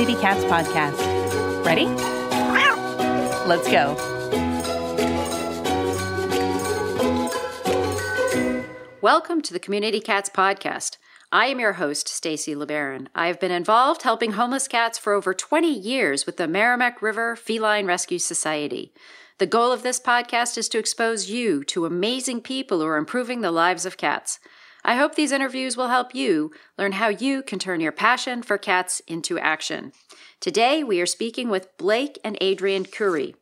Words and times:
Community 0.00 0.22
Cats 0.22 0.44
podcast. 0.44 1.62
Ready? 1.62 1.84
Let's 3.46 3.70
go. 3.70 3.94
Welcome 9.02 9.42
to 9.42 9.52
the 9.52 9.58
Community 9.58 10.00
Cats 10.00 10.30
podcast. 10.30 10.96
I 11.30 11.48
am 11.48 11.60
your 11.60 11.74
host, 11.74 12.08
Stacy 12.08 12.54
LeBaron. 12.54 13.08
I 13.14 13.26
have 13.26 13.38
been 13.38 13.50
involved 13.50 14.00
helping 14.00 14.32
homeless 14.32 14.68
cats 14.68 14.96
for 14.96 15.12
over 15.12 15.34
20 15.34 15.70
years 15.70 16.24
with 16.24 16.38
the 16.38 16.48
Merrimack 16.48 17.02
River 17.02 17.36
Feline 17.36 17.84
Rescue 17.84 18.18
Society. 18.18 18.94
The 19.36 19.44
goal 19.44 19.70
of 19.70 19.82
this 19.82 20.00
podcast 20.00 20.56
is 20.56 20.70
to 20.70 20.78
expose 20.78 21.28
you 21.28 21.62
to 21.64 21.84
amazing 21.84 22.40
people 22.40 22.80
who 22.80 22.86
are 22.86 22.96
improving 22.96 23.42
the 23.42 23.50
lives 23.50 23.84
of 23.84 23.98
cats. 23.98 24.38
I 24.84 24.96
hope 24.96 25.14
these 25.14 25.32
interviews 25.32 25.76
will 25.76 25.88
help 25.88 26.14
you 26.14 26.52
learn 26.78 26.92
how 26.92 27.08
you 27.08 27.42
can 27.42 27.58
turn 27.58 27.80
your 27.80 27.92
passion 27.92 28.42
for 28.42 28.58
cats 28.58 29.00
into 29.06 29.38
action. 29.38 29.92
Today, 30.40 30.82
we 30.82 31.00
are 31.00 31.06
speaking 31.06 31.50
with 31.50 31.76
Blake 31.76 32.18
and 32.24 32.40
Adrienne 32.42 32.86
Kuhre. 32.86 33.34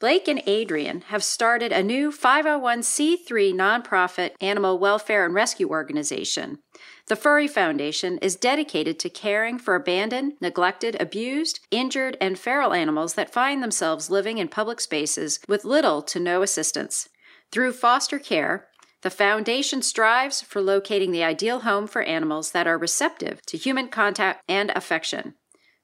Blake 0.00 0.26
and 0.26 0.42
Adrienne 0.48 1.02
have 1.08 1.22
started 1.22 1.70
a 1.70 1.80
new 1.80 2.10
501c3 2.10 3.54
nonprofit 3.54 4.32
animal 4.40 4.76
welfare 4.76 5.24
and 5.24 5.32
rescue 5.32 5.68
organization. 5.68 6.58
The 7.06 7.14
Furry 7.14 7.46
Foundation 7.46 8.18
is 8.18 8.34
dedicated 8.34 8.98
to 8.98 9.08
caring 9.08 9.60
for 9.60 9.76
abandoned, 9.76 10.32
neglected, 10.40 11.00
abused, 11.00 11.60
injured, 11.70 12.16
and 12.20 12.36
feral 12.36 12.72
animals 12.72 13.14
that 13.14 13.32
find 13.32 13.62
themselves 13.62 14.10
living 14.10 14.38
in 14.38 14.48
public 14.48 14.80
spaces 14.80 15.38
with 15.46 15.64
little 15.64 16.02
to 16.02 16.18
no 16.18 16.42
assistance. 16.42 17.08
Through 17.52 17.74
foster 17.74 18.18
care, 18.18 18.66
the 19.02 19.10
Foundation 19.10 19.82
strives 19.82 20.40
for 20.40 20.62
locating 20.62 21.10
the 21.10 21.24
ideal 21.24 21.60
home 21.60 21.88
for 21.88 22.02
animals 22.02 22.52
that 22.52 22.68
are 22.68 22.78
receptive 22.78 23.42
to 23.46 23.58
human 23.58 23.88
contact 23.88 24.42
and 24.48 24.70
affection. 24.76 25.34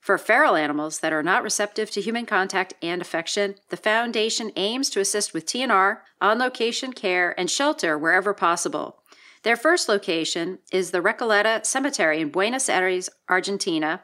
For 0.01 0.17
feral 0.17 0.55
animals 0.55 1.01
that 1.01 1.13
are 1.13 1.23
not 1.23 1.43
receptive 1.43 1.91
to 1.91 2.01
human 2.01 2.27
contact 2.27 2.75
and 2.81 3.03
affection, 3.03 3.57
the 3.71 3.77
Foundation 3.77 4.53
aims 4.55 4.89
to 4.91 5.01
assist 5.01 5.35
with 5.35 5.47
TNR, 5.47 5.99
on 6.21 6.39
location 6.39 6.93
care, 6.93 7.39
and 7.39 7.51
shelter 7.51 7.99
wherever 7.99 8.33
possible. 8.33 9.03
Their 9.43 9.57
first 9.57 9.89
location 9.89 10.61
is 10.73 10.93
the 10.93 11.01
Recoleta 11.01 11.67
Cemetery 11.67 12.21
in 12.21 12.31
Buenos 12.31 12.69
Aires, 12.69 13.11
Argentina, 13.29 14.03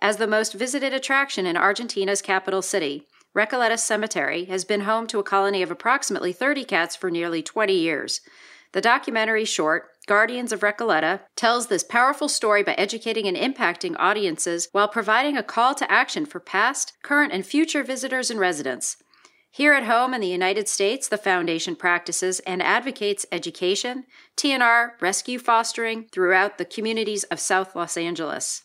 as 0.00 0.16
the 0.16 0.26
most 0.26 0.54
visited 0.54 0.92
attraction 0.92 1.46
in 1.46 1.56
Argentina's 1.56 2.20
capital 2.20 2.62
city. 2.62 3.06
Recoleta 3.34 3.78
Cemetery 3.78 4.46
has 4.46 4.64
been 4.64 4.82
home 4.82 5.06
to 5.06 5.18
a 5.18 5.22
colony 5.22 5.62
of 5.62 5.70
approximately 5.70 6.32
30 6.32 6.64
cats 6.64 6.96
for 6.96 7.10
nearly 7.10 7.42
20 7.42 7.72
years. 7.72 8.20
The 8.76 8.82
documentary 8.82 9.46
short, 9.46 9.88
Guardians 10.06 10.52
of 10.52 10.60
Recoleta, 10.60 11.20
tells 11.34 11.68
this 11.68 11.82
powerful 11.82 12.28
story 12.28 12.62
by 12.62 12.74
educating 12.74 13.26
and 13.26 13.34
impacting 13.34 13.96
audiences 13.98 14.68
while 14.72 14.86
providing 14.86 15.34
a 15.34 15.42
call 15.42 15.74
to 15.76 15.90
action 15.90 16.26
for 16.26 16.40
past, 16.40 16.92
current, 17.02 17.32
and 17.32 17.46
future 17.46 17.82
visitors 17.82 18.30
and 18.30 18.38
residents. 18.38 18.98
Here 19.50 19.72
at 19.72 19.84
home 19.84 20.12
in 20.12 20.20
the 20.20 20.26
United 20.26 20.68
States, 20.68 21.08
the 21.08 21.16
Foundation 21.16 21.74
practices 21.74 22.40
and 22.40 22.62
advocates 22.62 23.24
education, 23.32 24.04
TNR, 24.36 25.00
rescue 25.00 25.38
fostering 25.38 26.08
throughout 26.12 26.58
the 26.58 26.66
communities 26.66 27.24
of 27.24 27.40
South 27.40 27.74
Los 27.74 27.96
Angeles. 27.96 28.62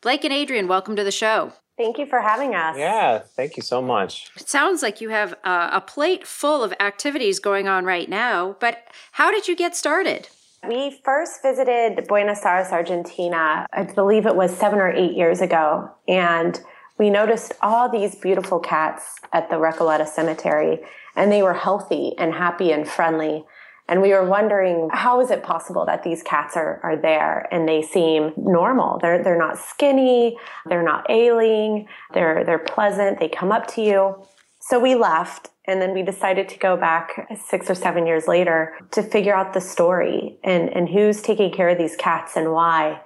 Blake 0.00 0.22
and 0.22 0.32
Adrienne, 0.32 0.68
welcome 0.68 0.94
to 0.94 1.02
the 1.02 1.10
show. 1.10 1.54
Thank 1.78 1.96
you 1.96 2.06
for 2.06 2.20
having 2.20 2.56
us. 2.56 2.76
Yeah, 2.76 3.20
thank 3.20 3.56
you 3.56 3.62
so 3.62 3.80
much. 3.80 4.32
It 4.36 4.48
sounds 4.48 4.82
like 4.82 5.00
you 5.00 5.10
have 5.10 5.34
uh, 5.44 5.70
a 5.72 5.80
plate 5.80 6.26
full 6.26 6.64
of 6.64 6.74
activities 6.80 7.38
going 7.38 7.68
on 7.68 7.84
right 7.84 8.08
now, 8.08 8.56
but 8.58 8.88
how 9.12 9.30
did 9.30 9.46
you 9.46 9.54
get 9.54 9.76
started? 9.76 10.28
We 10.68 11.00
first 11.04 11.40
visited 11.40 12.08
Buenos 12.08 12.44
Aires, 12.44 12.72
Argentina, 12.72 13.64
I 13.72 13.84
believe 13.84 14.26
it 14.26 14.34
was 14.34 14.54
seven 14.54 14.80
or 14.80 14.90
eight 14.90 15.16
years 15.16 15.40
ago, 15.40 15.88
and 16.08 16.60
we 16.98 17.10
noticed 17.10 17.52
all 17.62 17.88
these 17.88 18.16
beautiful 18.16 18.58
cats 18.58 19.14
at 19.32 19.48
the 19.48 19.54
Recoleta 19.54 20.08
Cemetery, 20.08 20.80
and 21.14 21.30
they 21.30 21.42
were 21.42 21.54
healthy 21.54 22.12
and 22.18 22.34
happy 22.34 22.72
and 22.72 22.88
friendly. 22.88 23.44
And 23.88 24.02
we 24.02 24.10
were 24.10 24.24
wondering, 24.24 24.90
how 24.92 25.20
is 25.20 25.30
it 25.30 25.42
possible 25.42 25.86
that 25.86 26.02
these 26.02 26.22
cats 26.22 26.56
are, 26.56 26.78
are 26.82 26.96
there 26.96 27.48
and 27.50 27.66
they 27.66 27.80
seem 27.80 28.34
normal? 28.36 28.98
They're, 29.00 29.22
they're 29.22 29.38
not 29.38 29.58
skinny. 29.58 30.36
They're 30.66 30.82
not 30.82 31.10
ailing. 31.10 31.88
They're, 32.12 32.44
they're 32.44 32.58
pleasant. 32.58 33.18
They 33.18 33.28
come 33.28 33.50
up 33.50 33.66
to 33.68 33.82
you. 33.82 34.26
So 34.60 34.78
we 34.78 34.94
left 34.94 35.48
and 35.66 35.80
then 35.80 35.94
we 35.94 36.02
decided 36.02 36.48
to 36.50 36.58
go 36.58 36.76
back 36.76 37.28
six 37.46 37.70
or 37.70 37.74
seven 37.74 38.06
years 38.06 38.28
later 38.28 38.74
to 38.90 39.02
figure 39.02 39.34
out 39.34 39.54
the 39.54 39.60
story 39.60 40.38
and, 40.44 40.68
and 40.68 40.88
who's 40.88 41.22
taking 41.22 41.50
care 41.50 41.70
of 41.70 41.78
these 41.78 41.96
cats 41.96 42.36
and 42.36 42.52
why. 42.52 43.00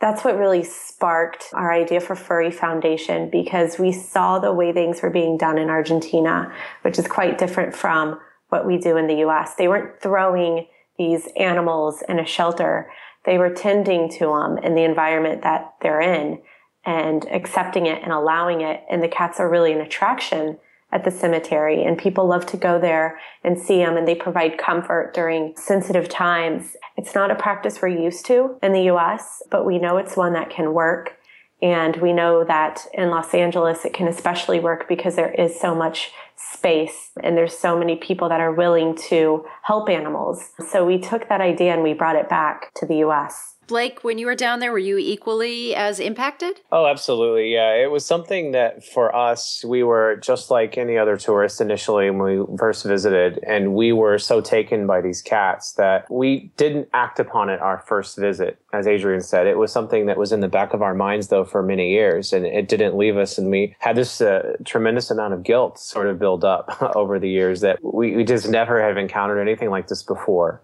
That's 0.00 0.24
what 0.24 0.36
really 0.36 0.62
sparked 0.62 1.46
our 1.54 1.72
idea 1.72 2.00
for 2.00 2.14
Furry 2.14 2.50
Foundation 2.50 3.30
because 3.30 3.78
we 3.78 3.92
saw 3.92 4.38
the 4.38 4.52
way 4.52 4.72
things 4.72 5.00
were 5.00 5.10
being 5.10 5.38
done 5.38 5.56
in 5.56 5.70
Argentina, 5.70 6.52
which 6.82 6.98
is 6.98 7.06
quite 7.06 7.38
different 7.38 7.74
from 7.74 8.20
what 8.48 8.66
we 8.66 8.78
do 8.78 8.96
in 8.96 9.06
the 9.06 9.24
US. 9.26 9.54
They 9.54 9.68
weren't 9.68 10.00
throwing 10.00 10.66
these 10.98 11.28
animals 11.36 12.02
in 12.08 12.18
a 12.18 12.26
shelter. 12.26 12.90
They 13.24 13.38
were 13.38 13.50
tending 13.50 14.10
to 14.12 14.26
them 14.26 14.58
in 14.58 14.74
the 14.74 14.84
environment 14.84 15.42
that 15.42 15.74
they're 15.82 16.00
in 16.00 16.40
and 16.84 17.26
accepting 17.30 17.86
it 17.86 18.02
and 18.02 18.12
allowing 18.12 18.60
it. 18.60 18.82
And 18.88 19.02
the 19.02 19.08
cats 19.08 19.40
are 19.40 19.50
really 19.50 19.72
an 19.72 19.80
attraction 19.80 20.58
at 20.92 21.04
the 21.04 21.10
cemetery 21.10 21.82
and 21.82 21.98
people 21.98 22.28
love 22.28 22.46
to 22.46 22.56
go 22.56 22.78
there 22.78 23.18
and 23.42 23.58
see 23.58 23.78
them 23.78 23.96
and 23.96 24.06
they 24.06 24.14
provide 24.14 24.56
comfort 24.56 25.12
during 25.12 25.52
sensitive 25.56 26.08
times. 26.08 26.76
It's 26.96 27.14
not 27.14 27.30
a 27.30 27.34
practice 27.34 27.82
we're 27.82 27.88
used 27.88 28.24
to 28.26 28.56
in 28.62 28.72
the 28.72 28.88
US, 28.92 29.42
but 29.50 29.66
we 29.66 29.78
know 29.78 29.96
it's 29.96 30.16
one 30.16 30.32
that 30.34 30.48
can 30.48 30.72
work. 30.72 31.16
And 31.62 31.96
we 31.96 32.12
know 32.12 32.44
that 32.44 32.86
in 32.92 33.10
Los 33.10 33.32
Angeles, 33.32 33.84
it 33.84 33.94
can 33.94 34.08
especially 34.08 34.60
work 34.60 34.88
because 34.88 35.16
there 35.16 35.32
is 35.32 35.58
so 35.58 35.74
much 35.74 36.12
space 36.36 37.10
and 37.22 37.36
there's 37.36 37.56
so 37.56 37.78
many 37.78 37.96
people 37.96 38.28
that 38.28 38.40
are 38.40 38.52
willing 38.52 38.94
to 39.08 39.44
help 39.62 39.88
animals. 39.88 40.50
So 40.70 40.84
we 40.84 40.98
took 40.98 41.28
that 41.28 41.40
idea 41.40 41.72
and 41.72 41.82
we 41.82 41.94
brought 41.94 42.16
it 42.16 42.28
back 42.28 42.74
to 42.74 42.86
the 42.86 42.96
US. 42.96 43.55
Blake, 43.66 44.04
when 44.04 44.18
you 44.18 44.26
were 44.26 44.34
down 44.34 44.60
there, 44.60 44.70
were 44.70 44.78
you 44.78 44.96
equally 44.96 45.74
as 45.74 45.98
impacted? 45.98 46.60
Oh, 46.70 46.86
absolutely. 46.86 47.52
Yeah. 47.52 47.74
It 47.74 47.90
was 47.90 48.04
something 48.04 48.52
that 48.52 48.84
for 48.84 49.14
us, 49.14 49.64
we 49.66 49.82
were 49.82 50.16
just 50.16 50.50
like 50.50 50.78
any 50.78 50.96
other 50.96 51.16
tourist 51.16 51.60
initially 51.60 52.10
when 52.10 52.38
we 52.38 52.56
first 52.58 52.84
visited. 52.84 53.40
And 53.46 53.74
we 53.74 53.92
were 53.92 54.18
so 54.18 54.40
taken 54.40 54.86
by 54.86 55.00
these 55.00 55.20
cats 55.20 55.72
that 55.72 56.10
we 56.10 56.52
didn't 56.56 56.88
act 56.92 57.18
upon 57.18 57.50
it 57.50 57.60
our 57.60 57.82
first 57.86 58.16
visit. 58.16 58.58
As 58.72 58.86
Adrienne 58.86 59.20
said, 59.20 59.46
it 59.46 59.58
was 59.58 59.72
something 59.72 60.06
that 60.06 60.18
was 60.18 60.32
in 60.32 60.40
the 60.40 60.48
back 60.48 60.72
of 60.72 60.82
our 60.82 60.94
minds, 60.94 61.28
though, 61.28 61.44
for 61.44 61.62
many 61.62 61.90
years. 61.90 62.32
And 62.32 62.46
it 62.46 62.68
didn't 62.68 62.96
leave 62.96 63.16
us. 63.16 63.36
And 63.36 63.50
we 63.50 63.74
had 63.80 63.96
this 63.96 64.20
uh, 64.20 64.56
tremendous 64.64 65.10
amount 65.10 65.34
of 65.34 65.42
guilt 65.42 65.78
sort 65.78 66.06
of 66.06 66.18
build 66.18 66.44
up 66.44 66.80
over 66.96 67.18
the 67.18 67.30
years 67.30 67.62
that 67.62 67.82
we, 67.82 68.14
we 68.14 68.24
just 68.24 68.48
never 68.48 68.80
have 68.80 68.96
encountered 68.96 69.40
anything 69.40 69.70
like 69.70 69.88
this 69.88 70.02
before. 70.02 70.62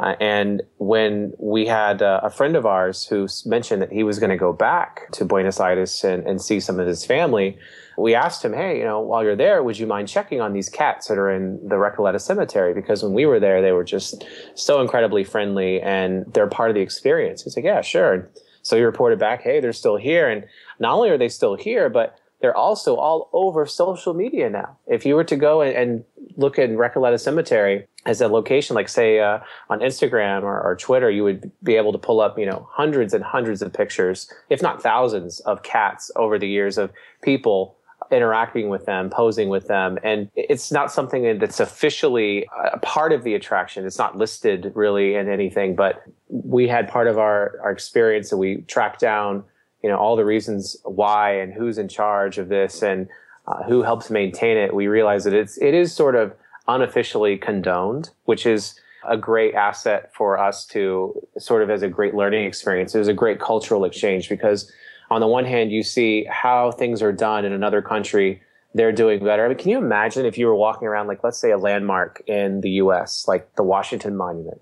Uh, 0.00 0.14
and 0.20 0.62
when 0.76 1.32
we 1.38 1.66
had 1.66 2.02
uh, 2.02 2.20
a 2.22 2.30
friend 2.30 2.54
of 2.54 2.64
ours 2.64 3.04
who 3.06 3.26
mentioned 3.44 3.82
that 3.82 3.90
he 3.90 4.04
was 4.04 4.20
going 4.20 4.30
to 4.30 4.36
go 4.36 4.52
back 4.52 5.10
to 5.10 5.24
Buenos 5.24 5.58
Aires 5.58 6.04
and, 6.04 6.24
and, 6.24 6.40
see 6.40 6.60
some 6.60 6.78
of 6.78 6.86
his 6.86 7.04
family, 7.04 7.58
we 7.96 8.14
asked 8.14 8.44
him, 8.44 8.52
hey, 8.52 8.78
you 8.78 8.84
know, 8.84 9.00
while 9.00 9.24
you're 9.24 9.34
there, 9.34 9.60
would 9.62 9.76
you 9.76 9.88
mind 9.88 10.08
checking 10.08 10.40
on 10.40 10.52
these 10.52 10.68
cats 10.68 11.08
that 11.08 11.18
are 11.18 11.30
in 11.30 11.58
the 11.68 11.74
Recoleta 11.74 12.20
Cemetery? 12.20 12.72
Because 12.74 13.02
when 13.02 13.12
we 13.12 13.26
were 13.26 13.40
there, 13.40 13.60
they 13.60 13.72
were 13.72 13.82
just 13.82 14.24
so 14.54 14.80
incredibly 14.80 15.24
friendly 15.24 15.80
and 15.80 16.32
they're 16.32 16.46
part 16.46 16.70
of 16.70 16.74
the 16.74 16.80
experience. 16.80 17.42
He's 17.42 17.56
like, 17.56 17.64
yeah, 17.64 17.80
sure. 17.80 18.30
So 18.62 18.76
he 18.76 18.82
reported 18.82 19.18
back, 19.18 19.42
hey, 19.42 19.58
they're 19.58 19.72
still 19.72 19.96
here. 19.96 20.28
And 20.28 20.44
not 20.78 20.94
only 20.94 21.10
are 21.10 21.18
they 21.18 21.28
still 21.28 21.56
here, 21.56 21.88
but 21.88 22.20
they're 22.40 22.56
also 22.56 22.94
all 22.94 23.30
over 23.32 23.66
social 23.66 24.14
media 24.14 24.48
now. 24.48 24.78
If 24.86 25.04
you 25.04 25.16
were 25.16 25.24
to 25.24 25.36
go 25.36 25.60
and, 25.60 25.74
and 25.76 26.04
look 26.36 26.58
at 26.58 26.70
Recoleta 26.70 27.18
Cemetery 27.18 27.86
as 28.06 28.20
a 28.20 28.28
location, 28.28 28.74
like 28.74 28.88
say 28.88 29.20
uh, 29.20 29.40
on 29.68 29.80
Instagram 29.80 30.42
or, 30.42 30.60
or, 30.60 30.76
Twitter, 30.76 31.10
you 31.10 31.24
would 31.24 31.50
be 31.62 31.74
able 31.74 31.92
to 31.92 31.98
pull 31.98 32.20
up, 32.20 32.38
you 32.38 32.46
know, 32.46 32.68
hundreds 32.70 33.12
and 33.12 33.24
hundreds 33.24 33.60
of 33.60 33.72
pictures, 33.72 34.32
if 34.50 34.62
not 34.62 34.80
thousands, 34.82 35.40
of 35.40 35.62
cats 35.62 36.10
over 36.16 36.38
the 36.38 36.48
years 36.48 36.78
of 36.78 36.92
people 37.22 37.76
interacting 38.10 38.68
with 38.68 38.86
them, 38.86 39.10
posing 39.10 39.48
with 39.48 39.66
them. 39.66 39.98
And 40.02 40.30
it's 40.36 40.72
not 40.72 40.92
something 40.92 41.38
that's 41.38 41.60
officially 41.60 42.48
a 42.72 42.78
part 42.78 43.12
of 43.12 43.24
the 43.24 43.34
attraction. 43.34 43.84
It's 43.84 43.98
not 43.98 44.16
listed 44.16 44.72
really 44.74 45.16
in 45.16 45.28
anything, 45.28 45.74
but 45.74 46.02
we 46.28 46.68
had 46.68 46.88
part 46.88 47.08
of 47.08 47.18
our, 47.18 47.58
our 47.62 47.70
experience 47.70 48.30
that 48.30 48.38
we 48.38 48.58
tracked 48.62 49.00
down 49.00 49.44
you 49.82 49.88
know 49.88 49.96
all 49.96 50.16
the 50.16 50.24
reasons 50.24 50.76
why 50.84 51.38
and 51.38 51.52
who's 51.52 51.78
in 51.78 51.88
charge 51.88 52.38
of 52.38 52.48
this 52.48 52.82
and 52.82 53.08
uh, 53.46 53.62
who 53.62 53.82
helps 53.82 54.10
maintain 54.10 54.56
it, 54.58 54.74
we 54.74 54.88
realize 54.88 55.24
that 55.24 55.32
it's 55.32 55.56
it 55.58 55.74
is 55.74 55.94
sort 55.94 56.14
of 56.14 56.34
unofficially 56.68 57.36
condoned, 57.38 58.10
which 58.24 58.46
is 58.46 58.78
a 59.08 59.16
great 59.16 59.54
asset 59.54 60.10
for 60.14 60.38
us 60.38 60.66
to 60.66 61.20
sort 61.38 61.62
of 61.62 61.70
as 61.70 61.82
a 61.82 61.88
great 61.88 62.14
learning 62.14 62.44
experience. 62.44 62.94
It 62.94 62.98
was 62.98 63.08
a 63.08 63.14
great 63.14 63.40
cultural 63.40 63.84
exchange 63.84 64.28
because 64.28 64.70
on 65.10 65.20
the 65.20 65.26
one 65.26 65.46
hand, 65.46 65.72
you 65.72 65.82
see 65.82 66.26
how 66.30 66.70
things 66.70 67.00
are 67.00 67.12
done 67.12 67.44
in 67.46 67.52
another 67.52 67.80
country. 67.80 68.42
They're 68.74 68.92
doing 68.92 69.24
better. 69.24 69.46
I 69.46 69.48
mean, 69.48 69.56
can 69.56 69.70
you 69.70 69.78
imagine 69.78 70.26
if 70.26 70.36
you 70.36 70.46
were 70.46 70.54
walking 70.54 70.86
around, 70.86 71.06
like, 71.06 71.24
let's 71.24 71.38
say 71.38 71.50
a 71.50 71.56
landmark 71.56 72.22
in 72.26 72.60
the 72.60 72.70
US, 72.82 73.26
like 73.26 73.54
the 73.54 73.62
Washington 73.62 74.14
Monument, 74.16 74.60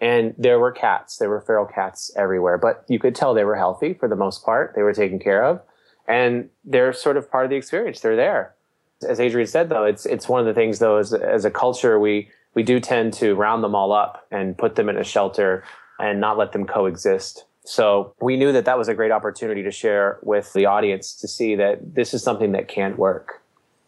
and 0.00 0.34
there 0.36 0.58
were 0.58 0.72
cats. 0.72 1.18
There 1.18 1.30
were 1.30 1.40
feral 1.40 1.66
cats 1.66 2.10
everywhere, 2.16 2.58
but 2.58 2.84
you 2.88 2.98
could 2.98 3.14
tell 3.14 3.32
they 3.34 3.44
were 3.44 3.56
healthy 3.56 3.94
for 3.94 4.08
the 4.08 4.16
most 4.16 4.44
part. 4.44 4.72
They 4.74 4.82
were 4.82 4.92
taken 4.92 5.20
care 5.20 5.44
of. 5.44 5.60
and 6.08 6.50
they're 6.64 6.92
sort 6.92 7.16
of 7.16 7.30
part 7.30 7.44
of 7.44 7.50
the 7.50 7.56
experience. 7.56 8.00
They're 8.00 8.16
there. 8.16 8.54
As 9.06 9.20
Adrienne 9.20 9.46
said, 9.46 9.68
though, 9.68 9.84
it's 9.84 10.06
it's 10.06 10.28
one 10.28 10.40
of 10.40 10.46
the 10.46 10.54
things, 10.54 10.78
though, 10.78 10.96
as 10.96 11.12
as 11.12 11.44
a 11.44 11.50
culture, 11.50 11.98
we 11.98 12.30
we 12.54 12.62
do 12.62 12.80
tend 12.80 13.12
to 13.14 13.34
round 13.34 13.62
them 13.62 13.74
all 13.74 13.92
up 13.92 14.26
and 14.30 14.56
put 14.56 14.76
them 14.76 14.88
in 14.88 14.96
a 14.96 15.04
shelter 15.04 15.64
and 15.98 16.20
not 16.20 16.38
let 16.38 16.52
them 16.52 16.66
coexist. 16.66 17.44
So 17.64 18.14
we 18.20 18.36
knew 18.36 18.52
that 18.52 18.64
that 18.64 18.78
was 18.78 18.88
a 18.88 18.94
great 18.94 19.10
opportunity 19.10 19.62
to 19.64 19.70
share 19.70 20.18
with 20.22 20.52
the 20.52 20.66
audience 20.66 21.14
to 21.16 21.28
see 21.28 21.56
that 21.56 21.94
this 21.94 22.14
is 22.14 22.22
something 22.22 22.52
that 22.52 22.68
can't 22.68 22.96
work 22.96 23.42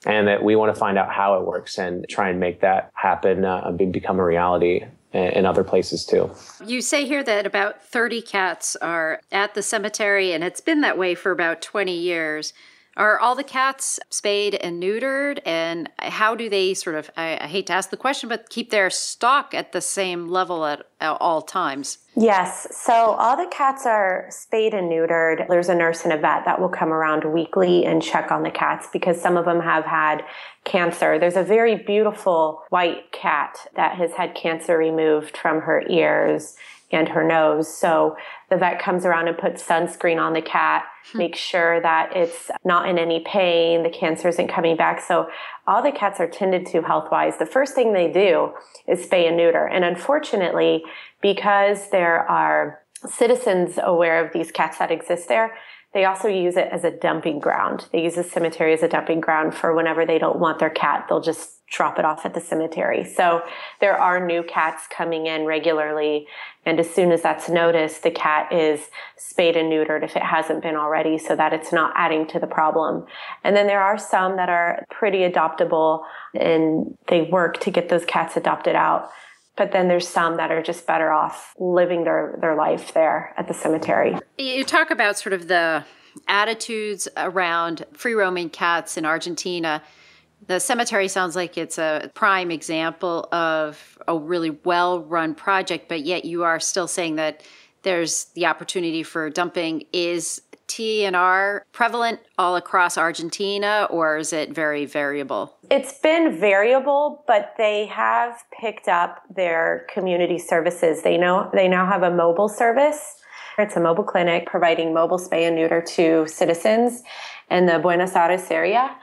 and 0.05 0.27
that 0.27 0.43
we 0.43 0.57
want 0.57 0.75
to 0.75 0.79
find 0.79 0.99
out 0.99 1.11
how 1.11 1.39
it 1.39 1.47
works 1.47 1.79
and 1.79 2.05
try 2.09 2.29
and 2.29 2.41
make 2.41 2.61
that 2.61 2.91
happen 2.95 3.45
uh, 3.45 3.63
and 3.65 3.93
become 3.93 4.19
a 4.19 4.25
reality 4.25 4.85
in 5.13 5.47
other 5.47 5.65
places 5.65 6.05
too. 6.05 6.31
You 6.65 6.83
say 6.83 7.07
here 7.07 7.23
that 7.23 7.47
about 7.47 7.83
30 7.83 8.21
cats 8.23 8.77
are 8.77 9.21
at 9.33 9.55
the 9.55 9.63
cemetery, 9.63 10.33
and 10.33 10.45
it's 10.45 10.61
been 10.61 10.83
that 10.83 10.99
way 10.99 11.15
for 11.15 11.33
about 11.33 11.63
20 11.63 11.97
years. 11.97 12.53
Are 12.99 13.21
all 13.21 13.37
the 13.37 13.45
cats 13.45 14.01
spayed 14.11 14.57
and 14.57 14.83
neutered? 14.83 15.39
And 15.47 15.89
how 16.01 16.35
do 16.35 16.49
they 16.49 16.75
sort 16.75 16.97
of, 16.97 17.09
I, 17.17 17.39
I, 17.41 17.47
hate 17.47 17.69
to 17.69 17.73
ask 17.73 17.91
the 17.91 17.97
question, 17.97 18.29
but 18.29 18.51
keep 18.51 18.71
their 18.71 18.91
stock 18.91 19.55
at 19.55 19.71
the 19.71 19.81
same 19.81 20.27
level 20.27 20.67
at, 20.67 20.83
at 21.01 21.17
all 21.21 21.41
times? 21.41 21.99
Yes. 22.17 22.67
So 22.77 22.93
all 22.93 23.37
the 23.37 23.49
cats 23.53 23.87
are 23.87 24.27
spayed 24.31 24.75
and 24.75 24.91
neutered. 24.91 25.47
There's 25.47 25.69
a 25.69 25.77
nurse 25.77 26.03
and 26.03 26.13
a 26.13 26.19
vet 26.19 26.45
that 26.45 26.61
will 26.61 26.69
come 26.69 26.93
around 26.93 27.25
weekly 27.25 27.87
and 27.87 28.03
check 28.03 28.33
on 28.33 28.43
the 28.43 28.51
cats 28.51 28.89
because 28.93 29.21
some 29.21 29.37
of 29.37 29.45
them 29.45 29.61
have 29.61 29.85
had 29.85 30.25
cancer. 30.65 31.21
There's 31.21 31.37
a 31.37 31.45
very 31.45 31.77
beautiful 31.77 32.65
white 32.71 33.13
cat 33.13 33.69
that 33.77 33.97
has 33.97 34.13
had 34.15 34.35
cancer 34.35 34.77
removed 34.77 35.37
from 35.37 35.61
her 35.61 35.85
ears 35.89 36.57
and 36.91 37.09
her 37.09 37.23
nose. 37.23 37.73
So 37.73 38.17
the 38.51 38.57
vet 38.57 38.81
comes 38.81 39.05
around 39.05 39.29
and 39.29 39.37
puts 39.37 39.63
sunscreen 39.63 40.21
on 40.21 40.33
the 40.33 40.43
cat, 40.43 40.85
hmm. 41.13 41.19
makes 41.19 41.39
sure 41.39 41.81
that 41.83 42.17
it's 42.17 42.51
not 42.65 42.89
in 42.89 42.99
any 42.99 43.21
pain, 43.21 43.83
the 43.83 43.91
cancer 43.91 44.29
isn't 44.29 44.49
coming 44.49 44.77
back. 44.77 45.01
So 45.01 45.29
all 45.67 45.83
the 45.83 45.93
cats 45.93 46.19
are 46.21 46.29
tended 46.29 46.67
to 46.67 46.83
health 46.83 47.11
wise. 47.11 47.39
The 47.39 47.47
first 47.47 47.75
thing 47.75 47.93
they 47.93 48.11
do 48.11 48.53
is 48.87 49.07
spay 49.07 49.29
and 49.29 49.37
neuter. 49.37 49.67
And 49.67 49.85
unfortunately, 49.85 50.83
because 51.21 51.91
there 51.91 52.21
are 52.29 52.81
citizens 53.07 53.79
aware 53.83 54.25
of 54.25 54.33
these 54.33 54.51
cats 54.51 54.79
that 54.79 54.91
exist 54.91 55.29
there, 55.29 55.55
they 55.95 56.05
also 56.05 56.29
use 56.29 56.57
it 56.57 56.69
as 56.71 56.85
a 56.85 56.91
dumping 56.91 57.39
ground. 57.39 57.89
They 57.93 58.03
use 58.03 58.15
the 58.15 58.25
cemetery 58.25 58.75
as 58.75 58.83
a 58.83 58.89
dumping 58.89 59.21
ground 59.21 59.55
for 59.55 59.75
whenever 59.75 60.05
they 60.05 60.19
don't 60.19 60.39
want 60.39 60.59
their 60.59 60.71
cat, 60.71 61.07
they'll 61.09 61.21
just 61.21 61.59
drop 61.71 61.99
it 61.99 62.05
off 62.05 62.25
at 62.25 62.35
the 62.35 62.41
cemetery. 62.41 63.05
So 63.05 63.43
there 63.81 63.99
are 63.99 64.25
new 64.25 64.43
cats 64.43 64.87
coming 64.91 65.27
in 65.27 65.45
regularly. 65.45 66.27
And 66.65 66.81
as 66.81 66.91
soon 66.91 67.13
as 67.13 67.23
that's 67.23 67.49
noticed, 67.49 68.03
the 68.03 68.11
cat 68.11 68.53
is 68.53 68.89
spayed 69.17 69.57
and 69.57 69.71
neutered 69.71 70.03
if 70.03 70.17
it 70.17 70.23
hasn't 70.23 70.63
been 70.63 70.77
already 70.77 71.19
so 71.19 71.37
that 71.37 71.53
it's 71.53 71.73
not 71.73 71.93
adding 71.95 72.27
to 72.29 72.39
the 72.39 72.47
problem. 72.47 73.07
And 73.45 73.55
then 73.55 73.67
there 73.67 73.83
are 73.83 73.99
some 73.99 74.37
that 74.37 74.49
are 74.49 74.85
pretty 74.91 75.19
adoptable 75.19 76.05
and 76.35 76.97
they 77.09 77.23
work 77.23 77.61
to 77.61 77.71
get 77.71 77.89
those 77.89 78.05
cats 78.05 78.37
adopted 78.37 78.75
out. 78.75 79.11
But 79.59 79.73
then 79.73 79.89
there's 79.89 80.09
some 80.09 80.37
that 80.37 80.53
are 80.53 80.63
just 80.63 80.87
better 80.87 81.11
off 81.11 81.53
living 81.59 82.05
their, 82.05 82.39
their 82.41 82.55
life 82.55 82.95
there 82.95 83.35
at 83.37 83.49
the 83.49 83.55
cemetery. 83.55 84.17
You 84.39 84.65
talk 84.65 84.93
about 84.93 85.19
sort 85.19 85.33
of 85.33 85.49
the 85.49 85.85
attitudes 86.29 87.09
around 87.17 87.85
free 87.93 88.15
roaming 88.15 88.51
cats 88.51 88.97
in 88.97 89.05
Argentina. 89.05 89.83
The 90.47 90.61
cemetery 90.61 91.09
sounds 91.09 91.35
like 91.35 91.59
it's 91.59 91.77
a 91.77 92.11
prime 92.15 92.53
example 92.53 93.29
of 93.33 93.99
a 94.07 94.17
really 94.17 94.51
well 94.51 95.01
run 95.01 95.35
project, 95.35 95.89
but 95.89 96.03
yet 96.03 96.25
you 96.25 96.45
are 96.45 96.61
still 96.61 96.87
saying 96.87 97.17
that 97.17 97.43
there's 97.83 98.27
the 98.35 98.47
opportunity 98.47 99.03
for 99.03 99.29
dumping. 99.29 99.85
Is 99.93 100.41
TNR 100.69 101.63
prevalent 101.73 102.21
all 102.39 102.57
across 102.57 102.97
Argentina 102.97 103.89
or 103.91 104.19
is 104.19 104.33
it 104.33 104.55
very 104.55 104.85
variable? 104.85 105.57
It's 105.71 105.99
been 105.99 106.39
variable, 106.39 107.25
but 107.27 107.55
they 107.59 107.87
have 107.87 108.45
picked 108.61 108.87
up 108.87 109.23
their 109.35 109.87
community 109.93 110.39
services. 110.39 111.03
They 111.03 111.17
know 111.17 111.51
they 111.53 111.69
now 111.69 111.87
have 111.87 112.03
a 112.03 112.11
mobile 112.11 112.49
service. 112.49 113.17
It's 113.59 113.75
a 113.75 113.81
mobile 113.81 114.05
clinic 114.05 114.47
providing 114.47 114.95
mobile 114.95 115.19
spay 115.19 115.47
and 115.49 115.57
neuter 115.57 115.83
to 115.83 116.29
citizens 116.29 117.03
in 117.51 117.67
the 117.67 117.79
Buenos 117.81 118.15
Aires 118.15 118.51
area. 118.51 118.95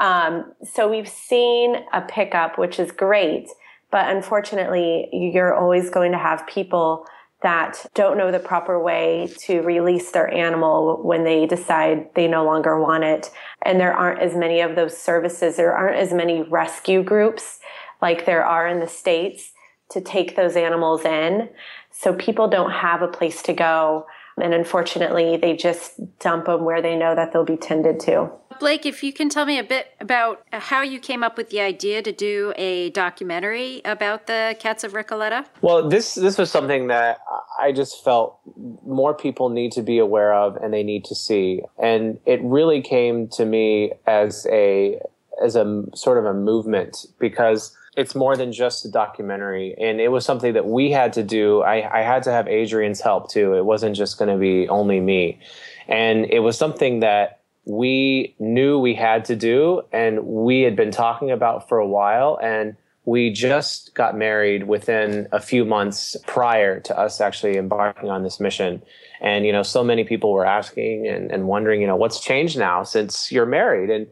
Um, 0.00 0.52
so 0.64 0.88
we've 0.88 1.08
seen 1.08 1.76
a 1.92 2.00
pickup, 2.00 2.56
which 2.56 2.78
is 2.78 2.92
great, 2.92 3.48
but 3.90 4.08
unfortunately, 4.08 5.08
you're 5.12 5.54
always 5.54 5.90
going 5.90 6.12
to 6.12 6.18
have 6.18 6.46
people 6.46 7.04
that 7.42 7.86
don't 7.94 8.18
know 8.18 8.32
the 8.32 8.38
proper 8.38 8.82
way 8.82 9.32
to 9.46 9.60
release 9.60 10.10
their 10.10 10.32
animal 10.32 11.00
when 11.02 11.24
they 11.24 11.46
decide 11.46 12.12
they 12.14 12.26
no 12.26 12.44
longer 12.44 12.80
want 12.80 13.04
it. 13.04 13.30
And 13.62 13.78
there 13.78 13.94
aren't 13.94 14.20
as 14.20 14.34
many 14.34 14.60
of 14.60 14.74
those 14.74 14.96
services. 14.96 15.56
There 15.56 15.72
aren't 15.72 15.96
as 15.96 16.12
many 16.12 16.42
rescue 16.42 17.02
groups 17.02 17.60
like 18.02 18.26
there 18.26 18.44
are 18.44 18.66
in 18.66 18.80
the 18.80 18.88
States 18.88 19.52
to 19.90 20.00
take 20.00 20.36
those 20.36 20.56
animals 20.56 21.04
in. 21.04 21.48
So 21.90 22.12
people 22.14 22.48
don't 22.48 22.72
have 22.72 23.02
a 23.02 23.08
place 23.08 23.42
to 23.42 23.52
go. 23.52 24.06
And 24.42 24.54
unfortunately, 24.54 25.36
they 25.36 25.56
just 25.56 26.00
dump 26.18 26.46
them 26.46 26.64
where 26.64 26.82
they 26.82 26.96
know 26.96 27.14
that 27.14 27.32
they'll 27.32 27.44
be 27.44 27.56
tended 27.56 28.00
to. 28.00 28.30
Blake, 28.58 28.86
if 28.86 29.02
you 29.02 29.12
can 29.12 29.28
tell 29.28 29.46
me 29.46 29.58
a 29.58 29.64
bit 29.64 29.94
about 30.00 30.42
how 30.52 30.82
you 30.82 30.98
came 30.98 31.22
up 31.22 31.36
with 31.36 31.50
the 31.50 31.60
idea 31.60 32.02
to 32.02 32.12
do 32.12 32.52
a 32.56 32.90
documentary 32.90 33.80
about 33.84 34.26
the 34.26 34.56
cats 34.58 34.82
of 34.82 34.92
Recoleta. 34.92 35.46
Well, 35.62 35.88
this 35.88 36.14
this 36.14 36.36
was 36.36 36.50
something 36.50 36.88
that 36.88 37.20
I 37.58 37.72
just 37.72 38.02
felt 38.02 38.38
more 38.84 39.14
people 39.14 39.48
need 39.48 39.72
to 39.72 39.82
be 39.82 39.98
aware 39.98 40.34
of 40.34 40.56
and 40.56 40.74
they 40.74 40.82
need 40.82 41.04
to 41.04 41.14
see, 41.14 41.62
and 41.78 42.18
it 42.26 42.40
really 42.42 42.82
came 42.82 43.28
to 43.28 43.44
me 43.44 43.92
as 44.06 44.46
a 44.50 45.00
as 45.42 45.54
a 45.54 45.84
sort 45.94 46.18
of 46.18 46.24
a 46.24 46.34
movement 46.34 47.06
because 47.20 47.76
it's 47.98 48.14
more 48.14 48.36
than 48.36 48.52
just 48.52 48.84
a 48.84 48.88
documentary. 48.88 49.74
And 49.76 50.00
it 50.00 50.08
was 50.08 50.24
something 50.24 50.52
that 50.54 50.66
we 50.66 50.92
had 50.92 51.12
to 51.14 51.24
do. 51.24 51.62
I, 51.62 51.98
I 51.98 52.02
had 52.02 52.22
to 52.22 52.30
have 52.30 52.46
Adrienne's 52.46 53.00
help 53.00 53.28
too. 53.28 53.54
It 53.54 53.64
wasn't 53.64 53.96
just 53.96 54.18
going 54.18 54.30
to 54.30 54.38
be 54.38 54.68
only 54.68 55.00
me. 55.00 55.40
And 55.88 56.24
it 56.26 56.38
was 56.38 56.56
something 56.56 57.00
that 57.00 57.40
we 57.64 58.36
knew 58.38 58.78
we 58.78 58.94
had 58.94 59.24
to 59.26 59.36
do 59.36 59.82
and 59.92 60.24
we 60.24 60.62
had 60.62 60.76
been 60.76 60.92
talking 60.92 61.32
about 61.32 61.68
for 61.68 61.78
a 61.78 61.86
while. 61.86 62.38
And 62.40 62.76
we 63.04 63.32
just 63.32 63.94
got 63.94 64.16
married 64.16 64.68
within 64.68 65.26
a 65.32 65.40
few 65.40 65.64
months 65.64 66.16
prior 66.28 66.78
to 66.78 66.96
us 66.96 67.20
actually 67.20 67.56
embarking 67.56 68.10
on 68.10 68.22
this 68.22 68.38
mission. 68.38 68.80
And 69.20 69.44
you 69.44 69.50
know 69.50 69.64
so 69.64 69.82
many 69.82 70.04
people 70.04 70.32
were 70.32 70.46
asking 70.46 71.08
and, 71.08 71.32
and 71.32 71.48
wondering 71.48 71.80
you 71.80 71.86
know 71.86 71.96
what's 71.96 72.20
changed 72.20 72.58
now 72.58 72.84
since 72.84 73.32
you're 73.32 73.46
married? 73.46 73.90
And 73.90 74.06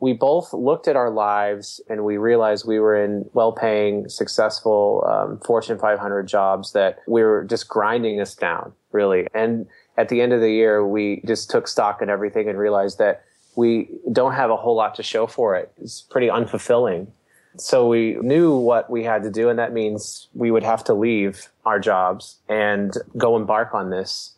we 0.00 0.12
both 0.12 0.52
looked 0.52 0.88
at 0.88 0.96
our 0.96 1.10
lives 1.10 1.80
and 1.88 2.04
we 2.04 2.16
realized 2.16 2.66
we 2.66 2.80
were 2.80 2.96
in 3.02 3.28
well-paying 3.34 4.08
successful 4.08 5.04
um, 5.06 5.38
fortune 5.44 5.78
500 5.78 6.26
jobs 6.26 6.72
that 6.72 6.98
we 7.06 7.22
were 7.22 7.44
just 7.44 7.68
grinding 7.68 8.20
us 8.20 8.34
down 8.34 8.72
really 8.92 9.26
and 9.34 9.66
at 10.00 10.08
the 10.08 10.22
end 10.22 10.32
of 10.32 10.40
the 10.40 10.50
year, 10.50 10.86
we 10.86 11.22
just 11.26 11.50
took 11.50 11.68
stock 11.68 12.00
in 12.00 12.08
everything 12.08 12.48
and 12.48 12.58
realized 12.58 12.98
that 12.98 13.22
we 13.54 13.90
don't 14.10 14.32
have 14.32 14.50
a 14.50 14.56
whole 14.56 14.74
lot 14.74 14.94
to 14.94 15.02
show 15.02 15.26
for 15.26 15.56
it. 15.56 15.70
It's 15.80 16.00
pretty 16.00 16.28
unfulfilling. 16.28 17.08
So 17.58 17.86
we 17.86 18.16
knew 18.22 18.56
what 18.56 18.88
we 18.88 19.04
had 19.04 19.22
to 19.24 19.30
do, 19.30 19.50
and 19.50 19.58
that 19.58 19.74
means 19.74 20.28
we 20.32 20.50
would 20.50 20.62
have 20.62 20.84
to 20.84 20.94
leave 20.94 21.50
our 21.66 21.78
jobs 21.78 22.38
and 22.48 22.96
go 23.18 23.36
embark 23.36 23.74
on 23.74 23.90
this. 23.90 24.36